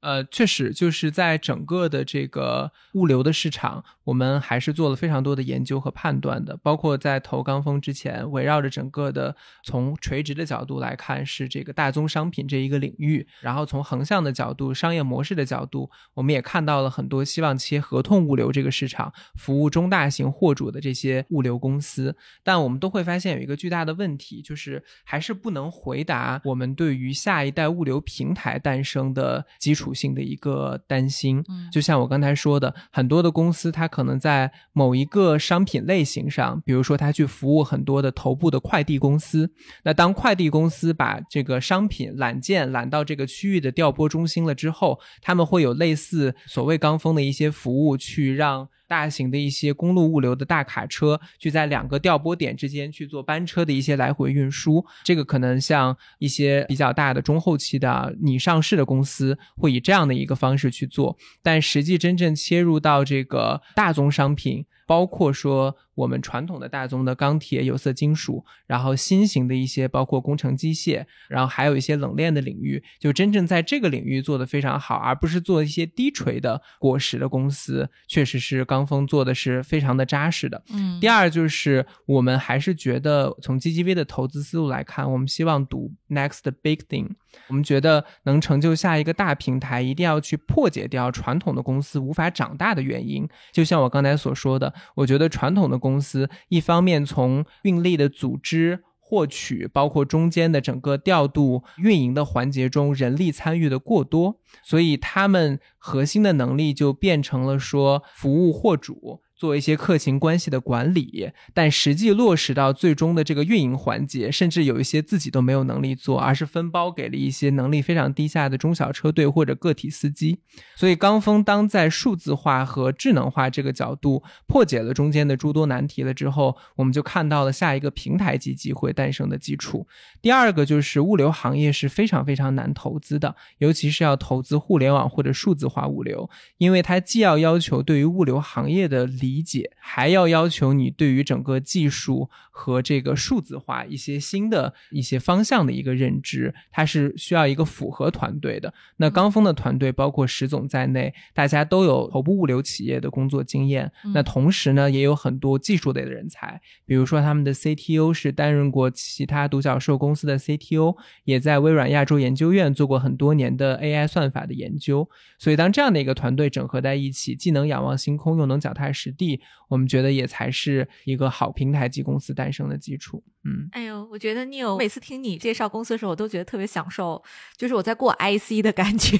[0.06, 6.56] 呃，确实就是在整个的这个物流的市场，我们还是做了非常多的研究和判断的。
[6.58, 22.14] 包括在投钢峰之前，围绕着整个的从垂直的角度来看，是这个大宗商品这一个领域；然后从横向的角度、商业模式的角度，我们也看到了很多希望切合同物流这个市场，服务中大型货主的这些物流公司。
[22.44, 31.42] 但我们都会发现有一个巨大的问题，就是还是不能回答我们对于下一代物流平台诞生的基础性的一个担心。
[31.48, 39.50] 嗯就像我刚才说的，很多的公司它可能在某一个商品类型上，比如说它去服务很多的头部的快递公司，
[39.82, 54.84] 那当快递公司把这个商品揽件揽到这个区域的调拨中心了之后，他们会有类似所谓刚峰的一些服务，去让大型的一些公路物流的大卡车，去在两个调拨点之间去做班车的一些来回运输。
[55.04, 61.16] 这个可能像一些比较大的中后期的拟上市的公司，会以这样的一个方式去做。
[61.42, 80.62] 但实际真正切入到这个大宗商品，包括说我们传统的大宗的钢铁、有色金属，然后新型的一些包括工程机械，然后还有一些冷链的领域，就真正在这个领域做得非常好，而不是做一些低垂的果实的公司，确实是钢峰做的是非常的扎实的。
[80.70, 87.08] 嗯第二就是我们还是觉得从 GGV 的投资思路来看，我们希望赌 next big thing。
[87.48, 93.28] 我们觉得能成就下一个大平台，一定要去破解掉传统的公司无法长大的原因。
[93.52, 98.84] 就像我刚才所说的，我觉得传统的公司一方面从运力的组织。
[99.08, 109.22] 获取包括中间的整个调度、运营的环节中，人力参与的过多，所以他们核心的能力就变成了说服务货主。
[109.36, 120.38] 做一些客情关系的管理，但实际落实到最终的这个运营环节，甚至有一些自己都没有能力做，而是分包给了一些能力非常低下的中小车队或者个体司机。
[120.74, 129.86] 所以，刚峰当在数字化和智能化这个角度破解了中间的诸多难题了之后，我们就看到了下一个平台级机会诞生的基础。
[130.22, 148.72] 第二个就是物流行业是非常非常难投资的，尤其是要投资互联网或者数字化物流，因为它既要要求对于物流行业的理解，还要要求你对于整个技术和这个数字化一些新的一些方向的一个认知，它是需要一个符合团队的。
[148.98, 165.08] 那刚峰的团队包括石总在内，大家都有头部物流企业的工作经验，那同时呢，也有很多技术类的人才，比如说他们的 CTO 是担任过其他独角兽公司的 CTO，也在微软亚洲研究院做过很多年的 AI 算法的研究。
[165.38, 173.24] 所以当这样的一个团队整合在一起，既能仰望星空，又能脚踏实地，我们觉得也才是一个好平台级公司诞生的基础。
[173.44, 177.22] 嗯，哎呦，我觉得你有每次听你介绍公司的时候，我都觉得特别享受，
[177.56, 179.16] 就是我在过 IC 的感觉。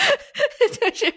[0.80, 1.12] 就是，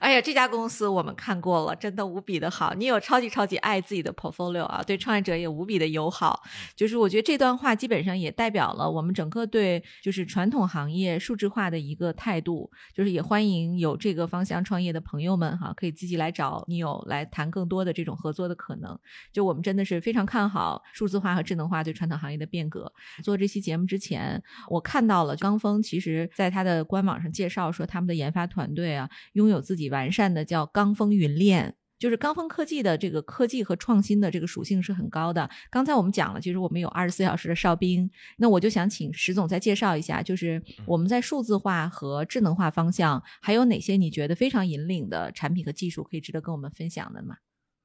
[0.00, 2.74] 哎呀，这家公司我们看过了，真的无比的好。
[2.74, 6.42] 你有超级超级爱自己的 portfolio 啊，对创业者也无比的友好。
[6.74, 12.70] 就是我觉得这段话基本上也代表了我们整个对就是传统行业数字化的一个态度。
[12.94, 18.98] 就是也欢迎有这个方向创业的朋友们哈，可以积极来找你有来谈更多的这种合作的可能。
[19.32, 22.92] 就我们真的是非常看好数字化和智能化对传统行业的变革。
[23.22, 28.62] 做这期节目之前，我看到了刚峰其实在他的官网上介绍说他们的研发团。
[28.74, 35.50] 队啊，拥有自己完善的叫钢峰云链，就是钢峰科技的这个科技和创新的这个属性是很高的。
[35.70, 47.36] 刚才我们讲了，其实我们有二十四小时的哨兵，那我就想请石总再介绍一下，就是我们在数字化和智能化方向还有哪些你觉得非常引领的产品和技术可以值得跟我们分享的吗？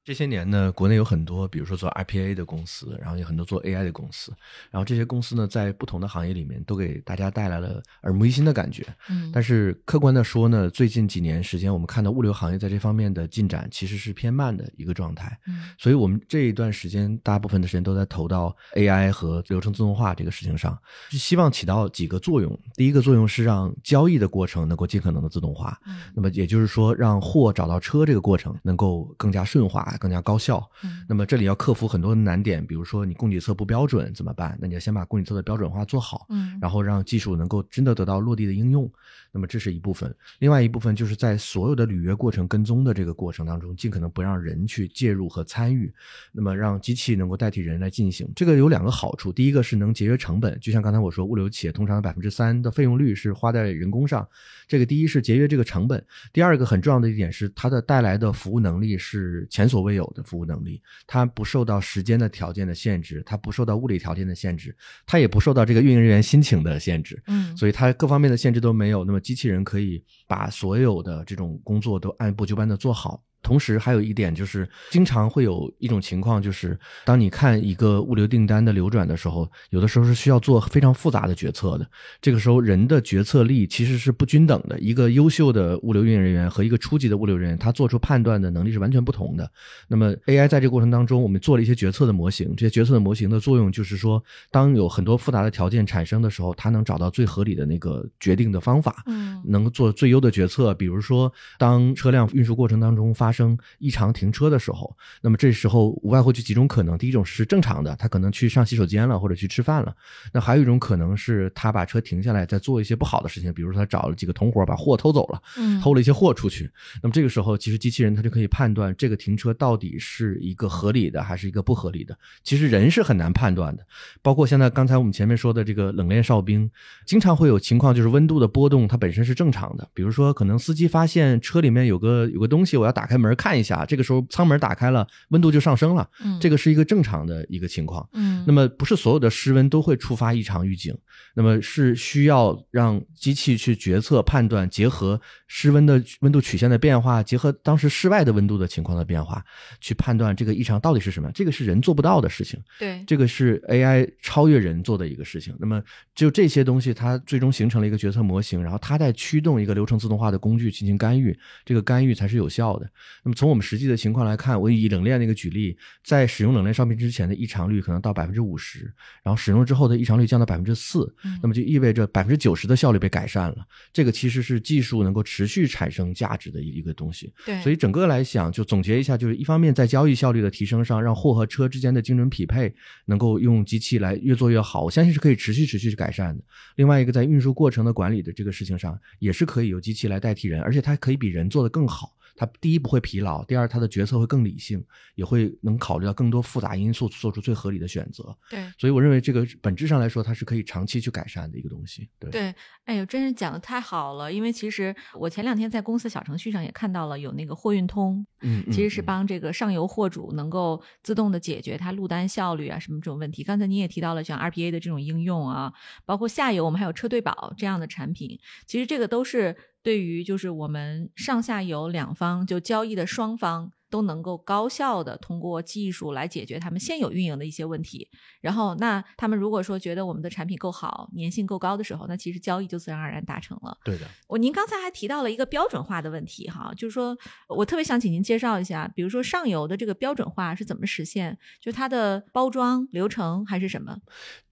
[0.08, 4.32] 这些年呢，国内有很多，比如说做 RPA 的公司，然后有很多做 AI 的公司，
[4.70, 8.86] 然后这些公司呢，在不同的行业里面都给大家带来了耳目一新的感觉。
[9.10, 15.38] 嗯，但是客观的说呢，最近几年时间，我们看到物流行业在这方面的进展其实是偏慢的一个状态。
[15.46, 20.78] 嗯，所以我们这一段时间大部分的时间都在投到 AI 和流程自动化这个事情上，
[21.10, 22.58] 是希望起到几个作用。
[22.76, 29.96] 第一个作用是让交易的过程能够尽可能的自动化，嗯那么也就是说，让货找到车这个过程能够更加顺滑。
[29.98, 30.66] 更加高效。
[31.08, 34.56] 那么这里要克服很多的难点，比如说你供给侧不标准怎么办？
[34.60, 38.90] 那你要先把供给侧的标准化做好，嗯，然后让技术能够真的得到落地的应用。
[39.30, 45.92] 那么这是一部分，另外一部分就是在所有的履约过程、跟踪的这个过程当中，尽可能不让人去介入和参与，
[46.32, 48.30] 那么让机器能够代替人来进行。
[48.34, 54.26] 这个有两个好处，第一个是能节约成本，就像刚才我说，物流企业通常百分之三的费用率是花在人工上。
[54.66, 64.74] 这个第一是节约这个成本，第二个很重要的一点是它的带来的服务能力是前所未有的服务能力，它不受到时间的条件的限制，它不受到物理条件的限制，
[65.06, 73.22] 它也不受到这个运营人员心情的限制，嗯，所以它各方面的限制都没有，那么机器人可以把所有的这种工作都按部就班的做好。
[73.48, 81.90] 同时还有一点就是，经常会有一种情况，就是当你看一个物流订单的流转的时候，有的时候是需要做非常复杂的决策的。
[82.20, 84.78] 这个时候，人的决策力其实是不均等的。
[84.80, 89.50] 一个优秀的物流运营人员和一个初级的物流人员，他做出判断的能力是完全不同的。
[89.88, 92.54] 那么，AI 在这个过程当中，我们做了一些决策的模型。
[92.54, 100.74] 这些决策的模型的作用就是说，当有很多复杂的条件产生的时候，它能找到最合理的那个决定的方法，嗯，能做最优的决策。
[100.74, 109.92] 比如说，当车辆运输过程当中发发生异常停车的时候，那么这时候无外乎就几种可能：第一种是正常的，他可能去上洗手间了，或者去吃饭了；
[110.32, 115.40] 那还有一种可能是他把车停下来，在做一些不好的事情，比如说他找了几个同伙把货偷走了，
[115.80, 116.68] 偷了一些货出去。
[117.00, 122.16] 那么这个时候，其实机器人它就可以判断这个停车到底是一个合理的还是一个不合理的。
[122.42, 123.86] 其实人是很难判断的。
[124.22, 126.68] 包括现在刚才我们前面说的这个冷链哨兵，
[127.06, 129.86] 经常会有情况，就是温度的波动它本身是正常的。
[129.92, 133.18] 比如说，可能司机发现车里面有个有个东西，我要打开。
[133.18, 136.08] 门看一下，这个时候舱门打开了，温度就上升了。
[136.24, 138.08] 嗯，这个是一个正常的一个情况。
[138.12, 140.96] 嗯，那么不是所有的失温都会触发异常预警，
[141.34, 149.44] 那么是需要让机器去决策判断，结合失温的温度曲线的变化，结合当时室外的温度的情况的变化，
[149.80, 151.30] 去判断这个异常到底是什么。
[151.32, 152.60] 这个是人做不到的事情。
[152.78, 155.54] 对，这个是 AI 超越人做的一个事情。
[155.58, 155.82] 那么
[156.14, 162.88] 就这些东西，它最终形成了一个决策模型，然后它在驱动一个流程自动化的工具进行干预，这个干预才是有效的。
[163.24, 168.92] 那么从我们实际的情况来看，我以冷链那个举例，在使用冷链商品之前的异常率可能到百分之五十，
[169.22, 173.56] 然后使用之后的异常率降到百分之四，那么就意味着百分之九十的效率被改善了。
[173.92, 177.32] 这个其实是技术能够持续产生价值的一个东西。
[177.44, 182.74] 对，所以整个来讲，就总结一下，就是一方面在交易效率的提升上，让货和车之间的精准匹配
[183.06, 186.42] 能够用机器来越做越好，我相信是可以持续持续去改善的。
[186.76, 192.14] 另外一个在运输过程的管理的这个事情上，也是可以由机器来代替人，而且它可以比人做的更好。
[192.38, 194.82] 他第一不会疲劳，第二他的决策会更理性，
[195.16, 198.24] 也会能考虑到更多复杂因素，做出最合理的选择。
[198.48, 202.08] 对所以我认为这个本质上来说，它是可以长期去改善的一个东西。
[202.20, 204.32] 对，对，哎呦，真是讲的太好了！
[204.32, 213.42] 因为其实我前两天在公司小程序上也看到了有那个货运通，嗯，嗯其实是嗯帮这个上游货主能够自动的解决它录单效率啊什么这种问题。
[213.42, 215.72] 刚才你也提到了像 RPA 的这种应用啊，
[216.06, 219.56] 包括下游我们还有车队宝这样的产品，其实这个都是
[219.88, 223.72] 对于就是我们上下游两方就交易的双方。
[223.90, 228.06] 都能够高效的通过技术来解决他们现有运营的一些问题，
[228.42, 233.78] 然后那他们如果说觉得我们的产品够好、粘性够高的时候，那其实交易就自然而然达成了。
[233.82, 234.06] 对的。
[234.26, 237.16] 我您刚才还提到了一个标准化的问题哈，就是说
[237.48, 243.96] 我特别想请您介绍一下，比如说上游的这个标准化是怎么实现，就它的包装流程还是什么？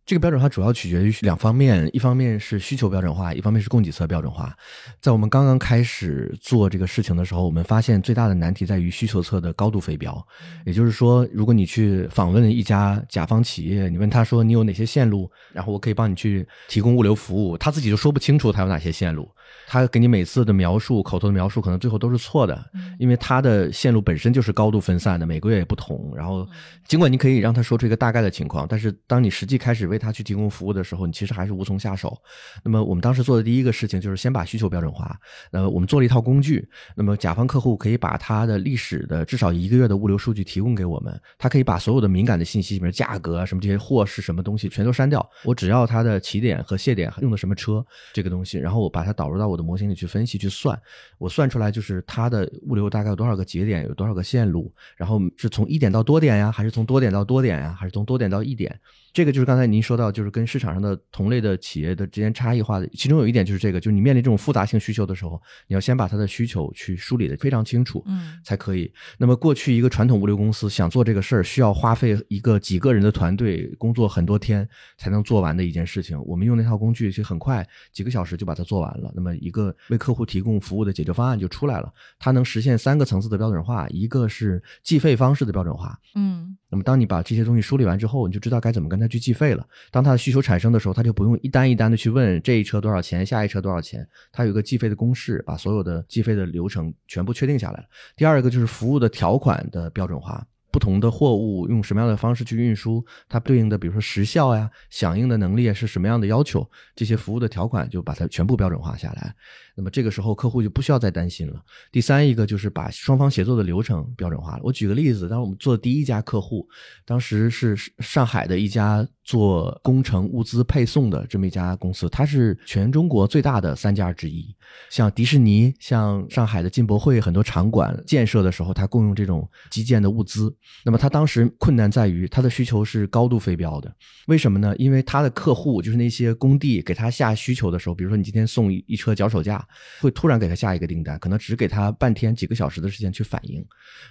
[0.06, 4.56] 这个标准化主要取决于两方面，一方面是需求标准化，一方面是供给侧标准化。
[5.00, 10.24] 在我们刚刚开始做这个事情的时候，我们发现最大的难题在于需求侧的高度非标。
[10.64, 19.28] 也就是说，如果你去访问一家甲方企业，你问他说你有哪些线路，然后我可以帮你去提供物流服务，他自己就说不清楚他有哪些线路。
[19.68, 22.64] 他给你每次的描述、口头的描述，可能最后都是错的，
[22.98, 26.12] 因为他的线路本身就是高度分散的，每个月也不同。
[26.16, 26.46] 然后，
[26.86, 32.16] 尽管你可以让他说出一个大概的情况，但是当你实际开始为为他去提供服务的时候，你其实还是无从下手。
[32.62, 35.18] 那么，我们当时做的第一个事情就是先把需求标准化。
[35.52, 45.26] 呃，我们做了一套工具，那么甲方客户可以把他的历史的至少一个月的物流数据提供给我们，他可以把所有的敏感的信息，比如价格啊什么这些货是什么东西，全都删掉。
[45.44, 50.78] 我只要它的起点和卸点用的什么车这个东西，然后我把它导入到我的模型里去分析去算，
[51.18, 58.78] 我算出来就是它的物流大概有多少个节点，有多少个线路，然后是从一点到多点呀，还是从多点到多点呀，还是从多点到一点？
[59.16, 68.92] 这个就是刚才您说到，就是跟市场上的同类的企业的之间差异化的，其中有一点就是这个，就是你面临这种复杂性需求的时候，你要先把它的需求去梳理的非常清楚，嗯才可以。
[69.16, 76.22] 那么过去一个传统物流公司想做这个事儿，需要花费一个几个人的团队工作很多天才能做完的一件事情。
[76.26, 79.10] 我们用那套工具，其实很快几个小时就把它做完了。
[79.16, 89.66] 那么一个为客户提供服务的解决方案就出来了，它能实现三个层次的标准化，一个是计费方式的标准化，嗯那么，当你把这些东西梳理完之后，你就知道该怎么跟他去计费了。
[89.90, 97.86] 当他的需求产生的时候，他就不用一单一单的去问这一车多少钱，下一车多少钱，他有一个计费的公式，把所有的计费的流程全部确定下来了。
[98.16, 100.44] 第二个就是服务的条款的标准化。
[100.76, 109.34] 不同的货物用什么样的方式去运输，它对应的比如说时效呀、响应的能力是什么样的要求，这些服务的条款就把它全部标准化下来。
[109.74, 111.62] 那么这个时候客户就不需要再担心了。
[111.90, 114.60] 第三一个就是把双方协作的流程标准化了。
[114.62, 116.68] 我举个例子，当时我们做的第一家客户，
[117.06, 124.54] 当时是上海的一家做工程物资配送的这么一家公司，它是全中国最大的三家之一。
[124.90, 130.54] 像迪士尼、像上海的进博会很多场馆建设的时候，它共用这种基建的物资。
[130.84, 133.92] 那么他当时困难在于他的需求是高度非标的，
[134.26, 134.74] 为什么呢？
[134.76, 139.66] 因为他的客户就是那些工地给他下需求的时候，比如说你今天送一车脚手架，
[140.00, 143.64] 会突然给他下一个订单，可能只给他半天几个小时的时间去反应。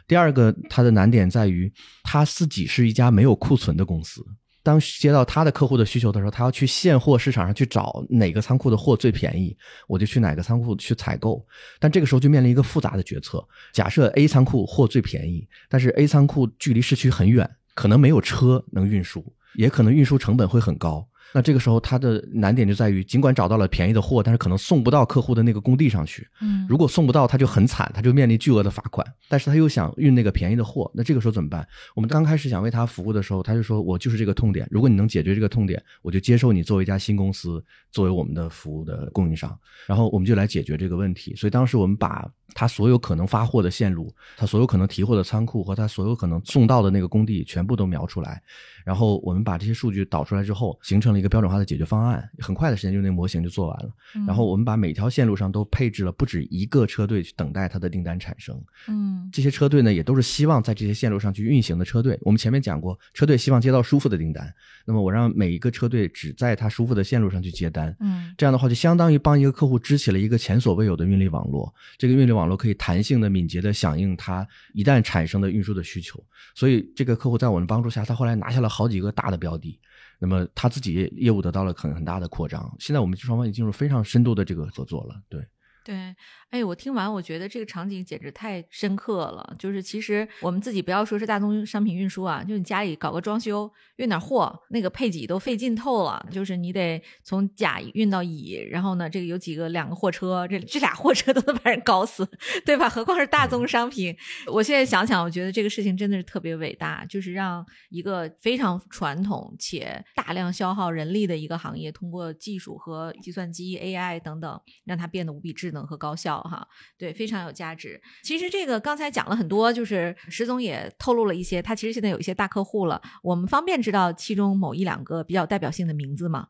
[0.07, 1.71] 第二个，他的难点在于
[2.03, 4.25] 他自己是一家没有库存的公司。
[4.65, 9.55] 当接到他的客户的需求的时候，他要去现货市场上去找哪个仓库的货最便宜，
[9.87, 11.45] 我就去哪个仓库去采购。
[11.79, 21.07] 但这个时候就面临一个复杂的决策：假设 A 仓库货最便宜，但是 A 仓库距离市区很远，可能没有车能运输，也可能运输成本会很高。
[21.35, 26.25] 那这个时候，它的难点就在于，尽管找到了便宜的货，但是可能送不到客户的那个工地上去。
[26.39, 29.05] 嗯如果送不到，他就很惨，他就面临巨额的罚款。
[29.27, 31.67] 但是他又想运那个便宜的货，那这个时候怎么办？
[31.93, 37.61] 我们刚开始想为他服务的时候，他就说我就是这个痛点，如果你能解决这个痛点，我就接受你作为一家新公司，
[37.91, 39.53] 作为我们的服务的供应商，
[39.85, 41.35] 然后我们就来解决这个问题。
[41.35, 48.41] 所以当时我们把他所有可能发货的线路，他所有可能提货的仓库和他所有可能送到的那个工地全部都描出来，
[48.85, 53.89] 然后我们把这些数据导出来之后，形成了一个标准化的解决方案，很快的时间就那个模型就做完了。
[54.15, 58.59] 嗯然后我们把每条线路上都配置了不止一个车队去等待它的订单产生。
[58.87, 62.17] 嗯这些车队呢，也都是希望在这些线路上去运行的车队。
[62.21, 64.53] 我们前面讲过，车队希望接到舒服的订单，
[64.85, 67.95] 那么我让每一个车队只在它舒服的线路上去接单。
[67.99, 71.73] 嗯这样的话，就相当于帮一个客户支起了一个前所未有的运力网络。
[71.97, 76.23] 这个运力网络可以弹性的、敏捷的响应它一旦产生的运输的需求。
[76.53, 79.79] 所以，这个客户在我们帮助下，他后来拿下了好几个大的标的。
[80.25, 82.75] 那么他自己业务得到了很很大的扩张。
[82.79, 85.15] 现在我们双方已经进入非常深度的这个合作了。
[85.29, 85.45] 对，
[85.83, 86.15] 对，
[86.55, 89.55] 哎，我听完，我觉得这个场景简直太深刻了。
[89.59, 96.25] 就是其实我们自己不要说是大宗商品运输啊，就你家里搞个装修，运点货，那个配给都费劲透了。
[96.31, 102.25] 就是你得从甲运到乙，然后呢，这个有几个两个货车，这这俩货车都能把人搞死，
[102.65, 102.87] 对吧？
[102.87, 104.15] 何况是大宗商品。
[104.47, 115.65] 我现在想想，我觉得这个事情真的是特别伟大，就是让一个非常传统且大量消耗人力的一个行业，通过技术和计算机、AI 等等，让它变得无比智。
[115.75, 116.67] 能和高效哈，
[116.97, 118.01] 对，非常有价值。
[118.23, 123.01] 其实这个刚才讲了很多，就是石总也透露了一些，他其实现在有一些大客户了。
[123.23, 126.47] 我们方便知道其中某一两个比较代表性的名字吗？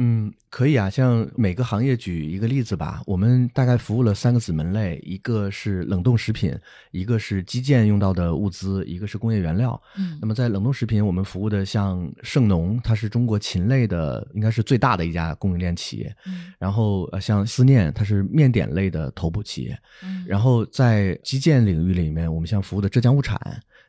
[0.00, 3.02] 嗯，可以啊，像每个行业举一个例子吧。
[3.04, 6.56] 我们大概服务了三个子门类，一个是冷冻食品，
[6.92, 9.80] 一个是基建用到的物资，一个是工业原料。
[9.96, 16.14] 嗯，那么在冷冻食品，我们服务的像盛农，它是中国禽类的应该是最大的一家供应链企业。
[16.26, 19.76] 嗯，然后呃，像思念，它是面点类的头部企业。
[20.04, 23.36] 嗯，然后在基建领域里面，我们像服务的浙江物产，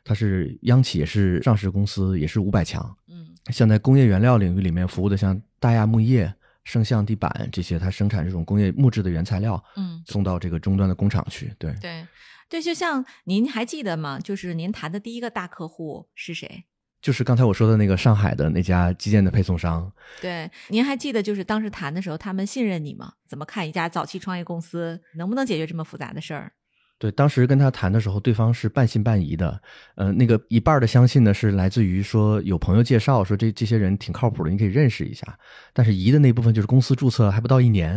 [0.02, 2.84] 它是央企，也是上市公司，也是五百强。
[3.08, 5.40] 嗯，像在工业原料领域里面服务的像。
[5.60, 6.34] 大亚木业、
[6.64, 11.54] 圣象地板这些，它生产这种工业木质的原材料，嗯，送到这个终端的工厂去。
[11.58, 12.06] 对对
[12.48, 14.18] 对，就像您还记得吗？
[14.18, 16.64] 就是您谈的第一个大客户是谁？
[17.00, 19.90] 就是刚才我说的那个上海的那家基建的配送商。
[20.20, 23.14] 对，您还记得就是当时谈的时候，他们信任你吗？
[23.26, 26.52] 怎么看一家早期创业公司能不能解决这么复杂的事儿？
[27.00, 29.58] 对，当时跟他谈的时候，对方是半信半疑的。
[29.94, 35.26] 呃，那个一半的相信呢，是来自于说有朋友介绍，说这这些人挺靠谱的，你可以认识一下。
[35.72, 37.92] 但是疑的那部分就是公司注册还不到一年，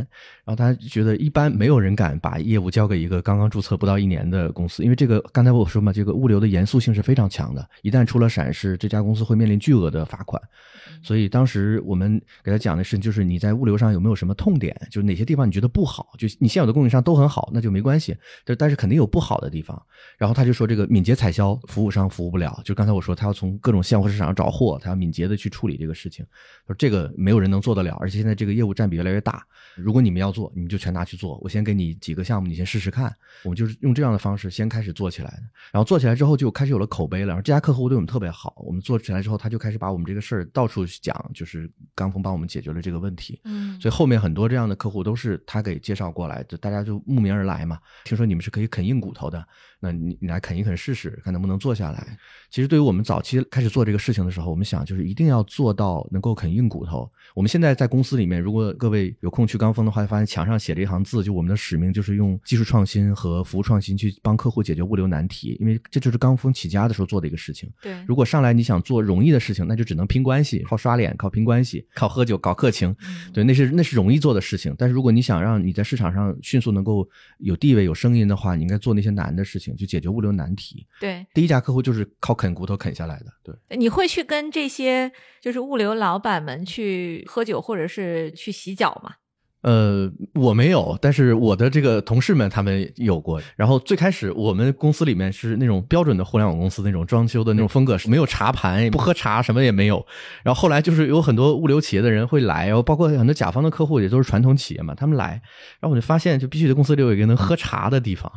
[0.45, 10.41] 然后他觉得一般没有人敢把业务交给一个刚刚注册不到一年的公司，因为这个刚才我说嘛，这个物流的严肃性是非常强的，一旦出了闪失，这家公司会面临巨额的罚款。
[11.03, 18.15] 所以当时我们给他讲的是，就是你在物流上有没有什么痛点，就哪些地方你觉得不好，就你现有的供应商都很好，那就没关系。
[18.45, 19.79] 就但是肯定有不好的地方。
[20.17, 22.59] 然后他就说，这个敏捷采销服务商服务不了。
[22.63, 26.25] 就刚才我说，他要从各种现货市场上找货，他要敏捷的去处理这个事情。
[26.65, 29.45] 说这个没有人能做得了，而且现在这个业务占比越来越大。
[29.75, 31.37] 如果你们要做，你们就全拿去做。
[31.43, 33.13] 我先给你几个项目，你先试试看。
[33.43, 35.43] 我们就是用这样的方式先开始做起来的。
[35.71, 37.27] 然后做起来之后，就开始有了口碑了。
[37.27, 43.39] 然后这家客户对我们特别好，我们做起来之后，他就开始把我们这个事儿到处讲，就是刚峰帮我们解决了这个问题。
[43.43, 47.79] 嗯，所以后面很多这样的客户都是他给介绍过来的，大家就慕名而来嘛。
[48.03, 49.45] 听说你们是可以啃硬骨头的。
[49.83, 52.17] 那你你来啃一啃试试，看能不能做下来。
[52.49, 57.11] 其实对于我们早期开始做这个事情的时候，我们想就是一定要做到能够啃硬骨头。
[57.35, 67.69] 我们现在在公司里面，如果各位有空去刚峰的话，发现墙上写着一行字，就我们的使命就是用技术创新和服务创新去帮客户解决物流难题，因为这就是刚峰起家的时候做的一个事情。
[67.81, 72.95] 对，如果上来你想做容易的事情，那就只能拼关系，靠刷脸，靠拼关系，靠喝酒搞客情。
[73.33, 74.73] 对，那是那是容易做的事情。
[74.77, 77.05] 但是如果你想让你在市场上迅速能够
[77.39, 80.53] 有地位、有声音的话，你应该做那些难的事情，去解决物流难。
[80.55, 83.25] 题对，第一家客户就是靠啃骨头啃下来的。
[83.43, 85.11] 对，你会去跟这些
[85.41, 89.15] 就是物流老板们去喝酒，或者是去洗脚吗？
[89.63, 93.41] 呃，我没有，但是我的这个同事们他们有过。
[93.55, 100.05] 然后最开始我们公司里面是那种标准的互联网公司那种装修的那种风格，是没有茶盘，不喝茶，什么也没有。
[100.43, 105.41] 然后后来就是有很多物流企业的人会来，然后包括很多甲方的客户也都是传统企业嘛，他们来，
[105.79, 108.29] 然后我就发现就必须得公司里有一个能喝茶的地方。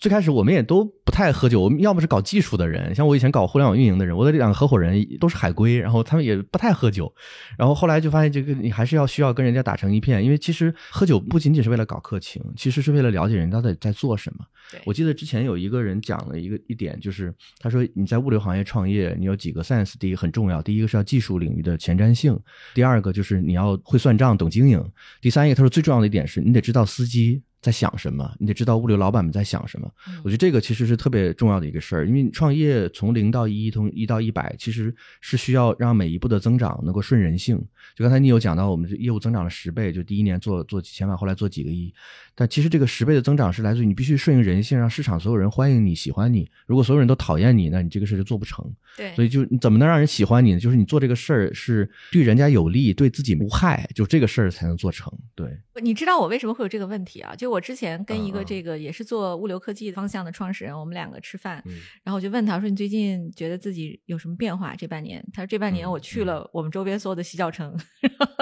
[0.00, 7.14] 最开始我们也都不太喝酒，我们要么是搞技术的人，像我以前搞互联网运营的人，我的两个合伙人都是海归，然后他们也不太喝酒。
[7.56, 10.71] 然后后来就发现这个你还是要需要跟人家打成一片，因为其实。
[10.90, 14.44] 喝酒不仅仅是为了搞客情，其实是为了了解人家在在做什么。
[14.84, 22.38] 我记得之前有一个人讲了一个一点，就是他说你在物流行业创业，你有几个 sense，第一个很重要，第一个是要技术领域的前瞻性，
[22.74, 24.82] 第二个就是你要会算账、懂经营，
[25.20, 27.42] 第三一个他说最重要的一点是你得知道司机。
[27.62, 28.30] 在想什么？
[28.40, 29.88] 你得知道物流老板们在想什么。
[30.24, 37.56] 我觉得这个其实是特别重要的一个事儿，因为创业从零到一，从一到一百，其实是需要让每一步的增长能够顺人性。
[37.94, 41.94] 就刚才你有讲到，我们这业务增长了十倍，就第一年做做几千万，后来做几个亿。
[42.34, 46.50] 但其实这个十倍的增长是来自于你必须顺应人性，让市场所有人欢迎你、喜欢你。
[46.66, 48.64] 如果所有人都讨厌你，那你这个事就做不成。
[48.96, 50.58] 对，所以就你怎么能让人喜欢你呢？
[50.58, 55.12] 就是你做这个事儿是对人家有利，对自己无害，就这个事儿才能做成。
[55.34, 55.46] 对，
[55.82, 57.34] 你知道我为什么会有这个问题啊？
[57.36, 61.62] 就我之前跟一个这个也是做物流科技方向的创始人，我们两个吃饭，
[62.02, 64.74] 然后我就问他说：“你最近觉得自己有什么变化？
[64.74, 67.78] 这半年？”他说：“这半年我去了我们周边所有的洗脚城，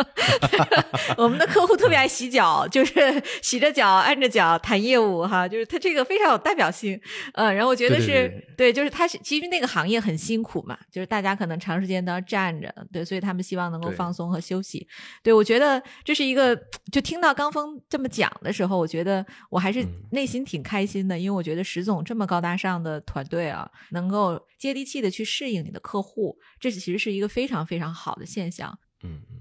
[1.18, 2.94] 我们的客户特别爱洗脚，就是
[3.42, 6.98] 洗着脚按着脚谈业务哈，就是他这个非常有代表性。
[7.34, 14.86] 呃，然后我觉得是对，就是他是其实那个行业很辛苦嘛，就是大家可能长时间都要站着，对，所以他们希望能够放松和休息。
[15.22, 16.56] 对我觉得这是一个，
[16.92, 18.99] 就听到刚峰这么讲的时候，我觉得。
[19.00, 28.78] 觉得我还是嗯内心挺开心的，因为我觉得石总这么高大上的团队啊，能够接地气的去适应你的客户，这其实是一个非常非常好的现象。
[29.02, 29.40] 嗯嗯。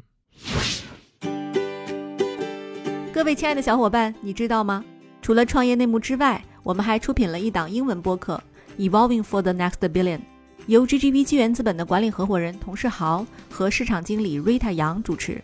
[3.12, 4.86] 各位亲爱的小伙伴，你知道吗？
[5.22, 8.42] 除了创业内幕之外，我们还出品了一档英文播客
[8.90, 10.20] 《Evolving for the Next Billion》，
[10.68, 15.44] 由 GGV 纪元资本的管理合伙人童世豪和市场经理 Rita 杨主持。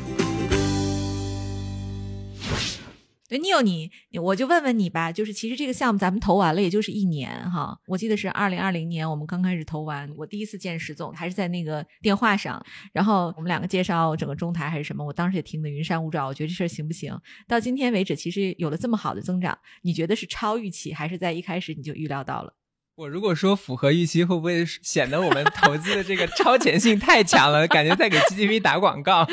[3.31, 3.89] 对，你有你，
[4.21, 7.79] 我就问问你吧，就是其实这个项目咱们投完了，也就是一年哈。
[7.87, 12.61] 我记得是二零二零年我们刚开始投完，我第一次见石总还是在那个电话上，
[12.91, 17.17] 然后我们两个介绍整个中台还是什么，我当时也听得云山雾罩，我觉得这事儿行不行？
[17.47, 22.53] 到今天为止，其实有了这么好的增长，你觉得是超预期，还是在一开始你就预料到了？
[22.95, 27.65] 我如果说符合预期，会不会显得我们投资的这个超前性太强了？
[27.69, 29.25] 感觉在给 GGV 打广告。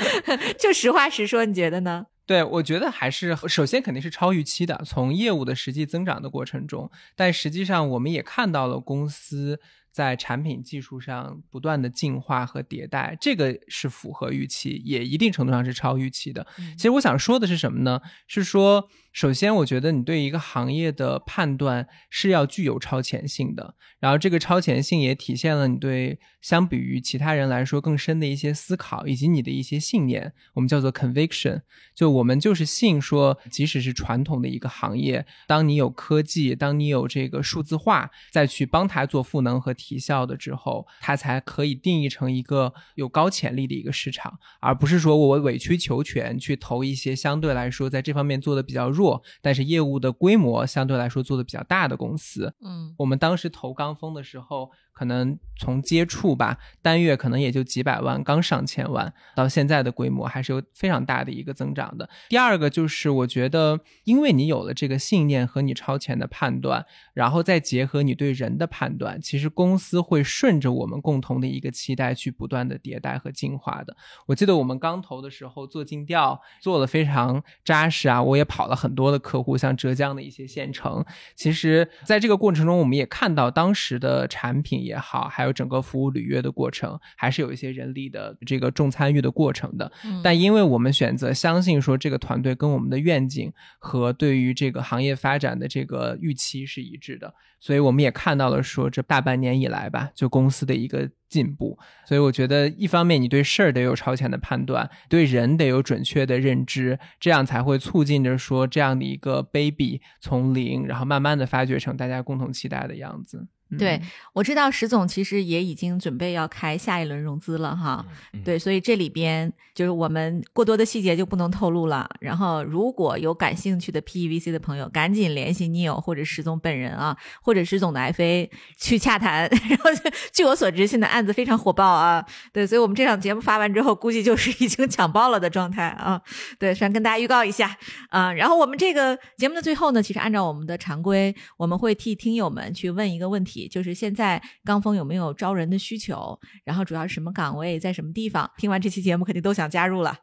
[0.60, 2.04] 就实话实说，你觉得呢？
[2.28, 9.58] 对，我觉得还是首先肯定是超预期的，从业务的实际增长的过程中，但实际上我们也看到了公司
[9.90, 16.46] 在产品技术上不断的进化和迭代，这个是符合预期，也一定程度上是超预期的。
[16.76, 17.98] 其实我想说的是什么呢？
[18.26, 31.62] 是说，首先我觉得你对一个行业的判断是要具有超前性的，然后这个超前性也体现了你对相比于其他人来说更深的一些思考，以及你的一些信念，我们叫做 conviction。
[31.96, 49.07] 就我们就是信说，即使是传统的一个行业，当你有科技，当你有这个数字化，再去帮它做赋能和提效的之后，它才可以定义成一个有高潜力的一个市场，而不是说我委曲求全去投一些相对来说在这方面做的比较弱，
[49.40, 52.52] 但是业务的规模相对来说做的比较大的公司。
[52.64, 62.08] 嗯我们当时投刚峰的时候，可能从接触吧，单月可能也就几百万，刚上千万，到现在的规模还是有非常大的一个增长的。
[62.28, 66.84] 第二个就是我觉得，因为你有了这个信念和你超前的判断，
[67.14, 73.96] 然后再结合你对人的判断，其实公司会顺着我们共同的一个期待去不断的迭代和进化的。
[74.26, 81.04] 我记得我们刚投的时候做尽调，做的非常扎实啊，我也跑了很多的客户，像浙江的一些县城。
[81.34, 89.90] 其实，在这个过程中，我们也看到当时的产品也好，还有整个服务履约的过程，还是有一些人力的这个重参与的过程的。
[90.04, 101.78] 嗯但因为我们选择相信说这个团队跟我们的愿景和对于这个行业发展的这个预期是一致的，所以我们也看到了说这大半年以来吧，就公司的一个进步。
[102.06, 113.46] 所以我觉得，一方面你对事儿得有超前的判断，对人得有准确的认知，这样才会促进着说这样的一个 baby 从零，然后慢慢的发掘成大家共同期待的样子。
[113.70, 114.00] 嗯对，
[114.32, 118.04] 我知道石总其实也已经准备要开下一轮融资了哈。
[118.32, 122.08] 嗯对，所以这里边就是我们过多的细节就不能透露了。
[122.20, 129.48] 然后，如果有感兴趣的 PEVC 的朋友，赶紧联系 Neil 或者石总本人啊，或者石总的 FA 去洽谈。
[129.68, 129.90] 然后，
[130.32, 132.24] 据我所知，现在案子非常火爆啊。
[132.52, 136.20] 对，所以我们这场节目发完之后，估计就是已经抢爆了的状态啊。
[136.58, 137.76] 对，先跟大家预告一下
[138.08, 138.32] 啊。
[138.32, 146.38] 然后我们这个节目的最后呢，其实按照我们的常规，我们会替听友们去问一个问题，就是现在刚峰有没有招人的需求？
[146.64, 148.48] 然后主要是什么岗位，在什么地方？
[148.58, 150.14] 听完这期节目，肯定都想加入了。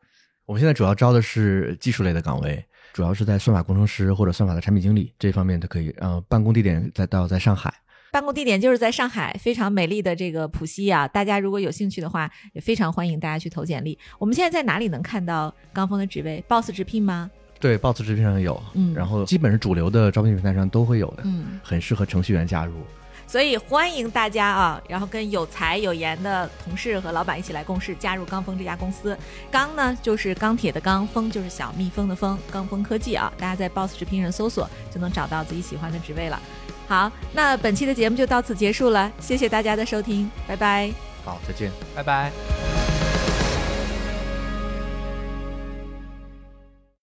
[0.45, 2.63] 我们现在主要招的是技术类的岗位，
[2.93, 5.89] 主要是在算法工程师或者算法的产品经理这方面都可以。
[5.97, 7.73] 呃，办公地点在到在上海。
[8.11, 11.05] 办公地点就是在上海，非常美丽的这个浦西啊！
[11.05, 13.99] 大家如果有兴趣的话，也非常欢迎大家去投简历。
[14.17, 17.29] 我们现在在哪里能看到刚峰的职位？Boss 直聘吗？
[17.59, 22.75] 对，Boss 直聘上有，嗯然后基本是主流的招聘平台上都会有的，嗯，很适合程序员加入。
[23.27, 29.17] 所以欢迎大家啊，然后跟有才有颜的同事和老板一起来共事，加入钢峰这家公司。
[29.51, 36.39] 钢呢就是钢铁的钢，峰就是小蜜蜂的蜂，钢峰科技啊，大家在 Boss 直聘上搜索就能找到自己喜欢的职位了。
[36.87, 40.91] 好，那本期的节目就到此结束了，谢谢大家的收听，拜拜。
[41.23, 41.71] 好，再见。
[41.95, 42.31] 拜拜。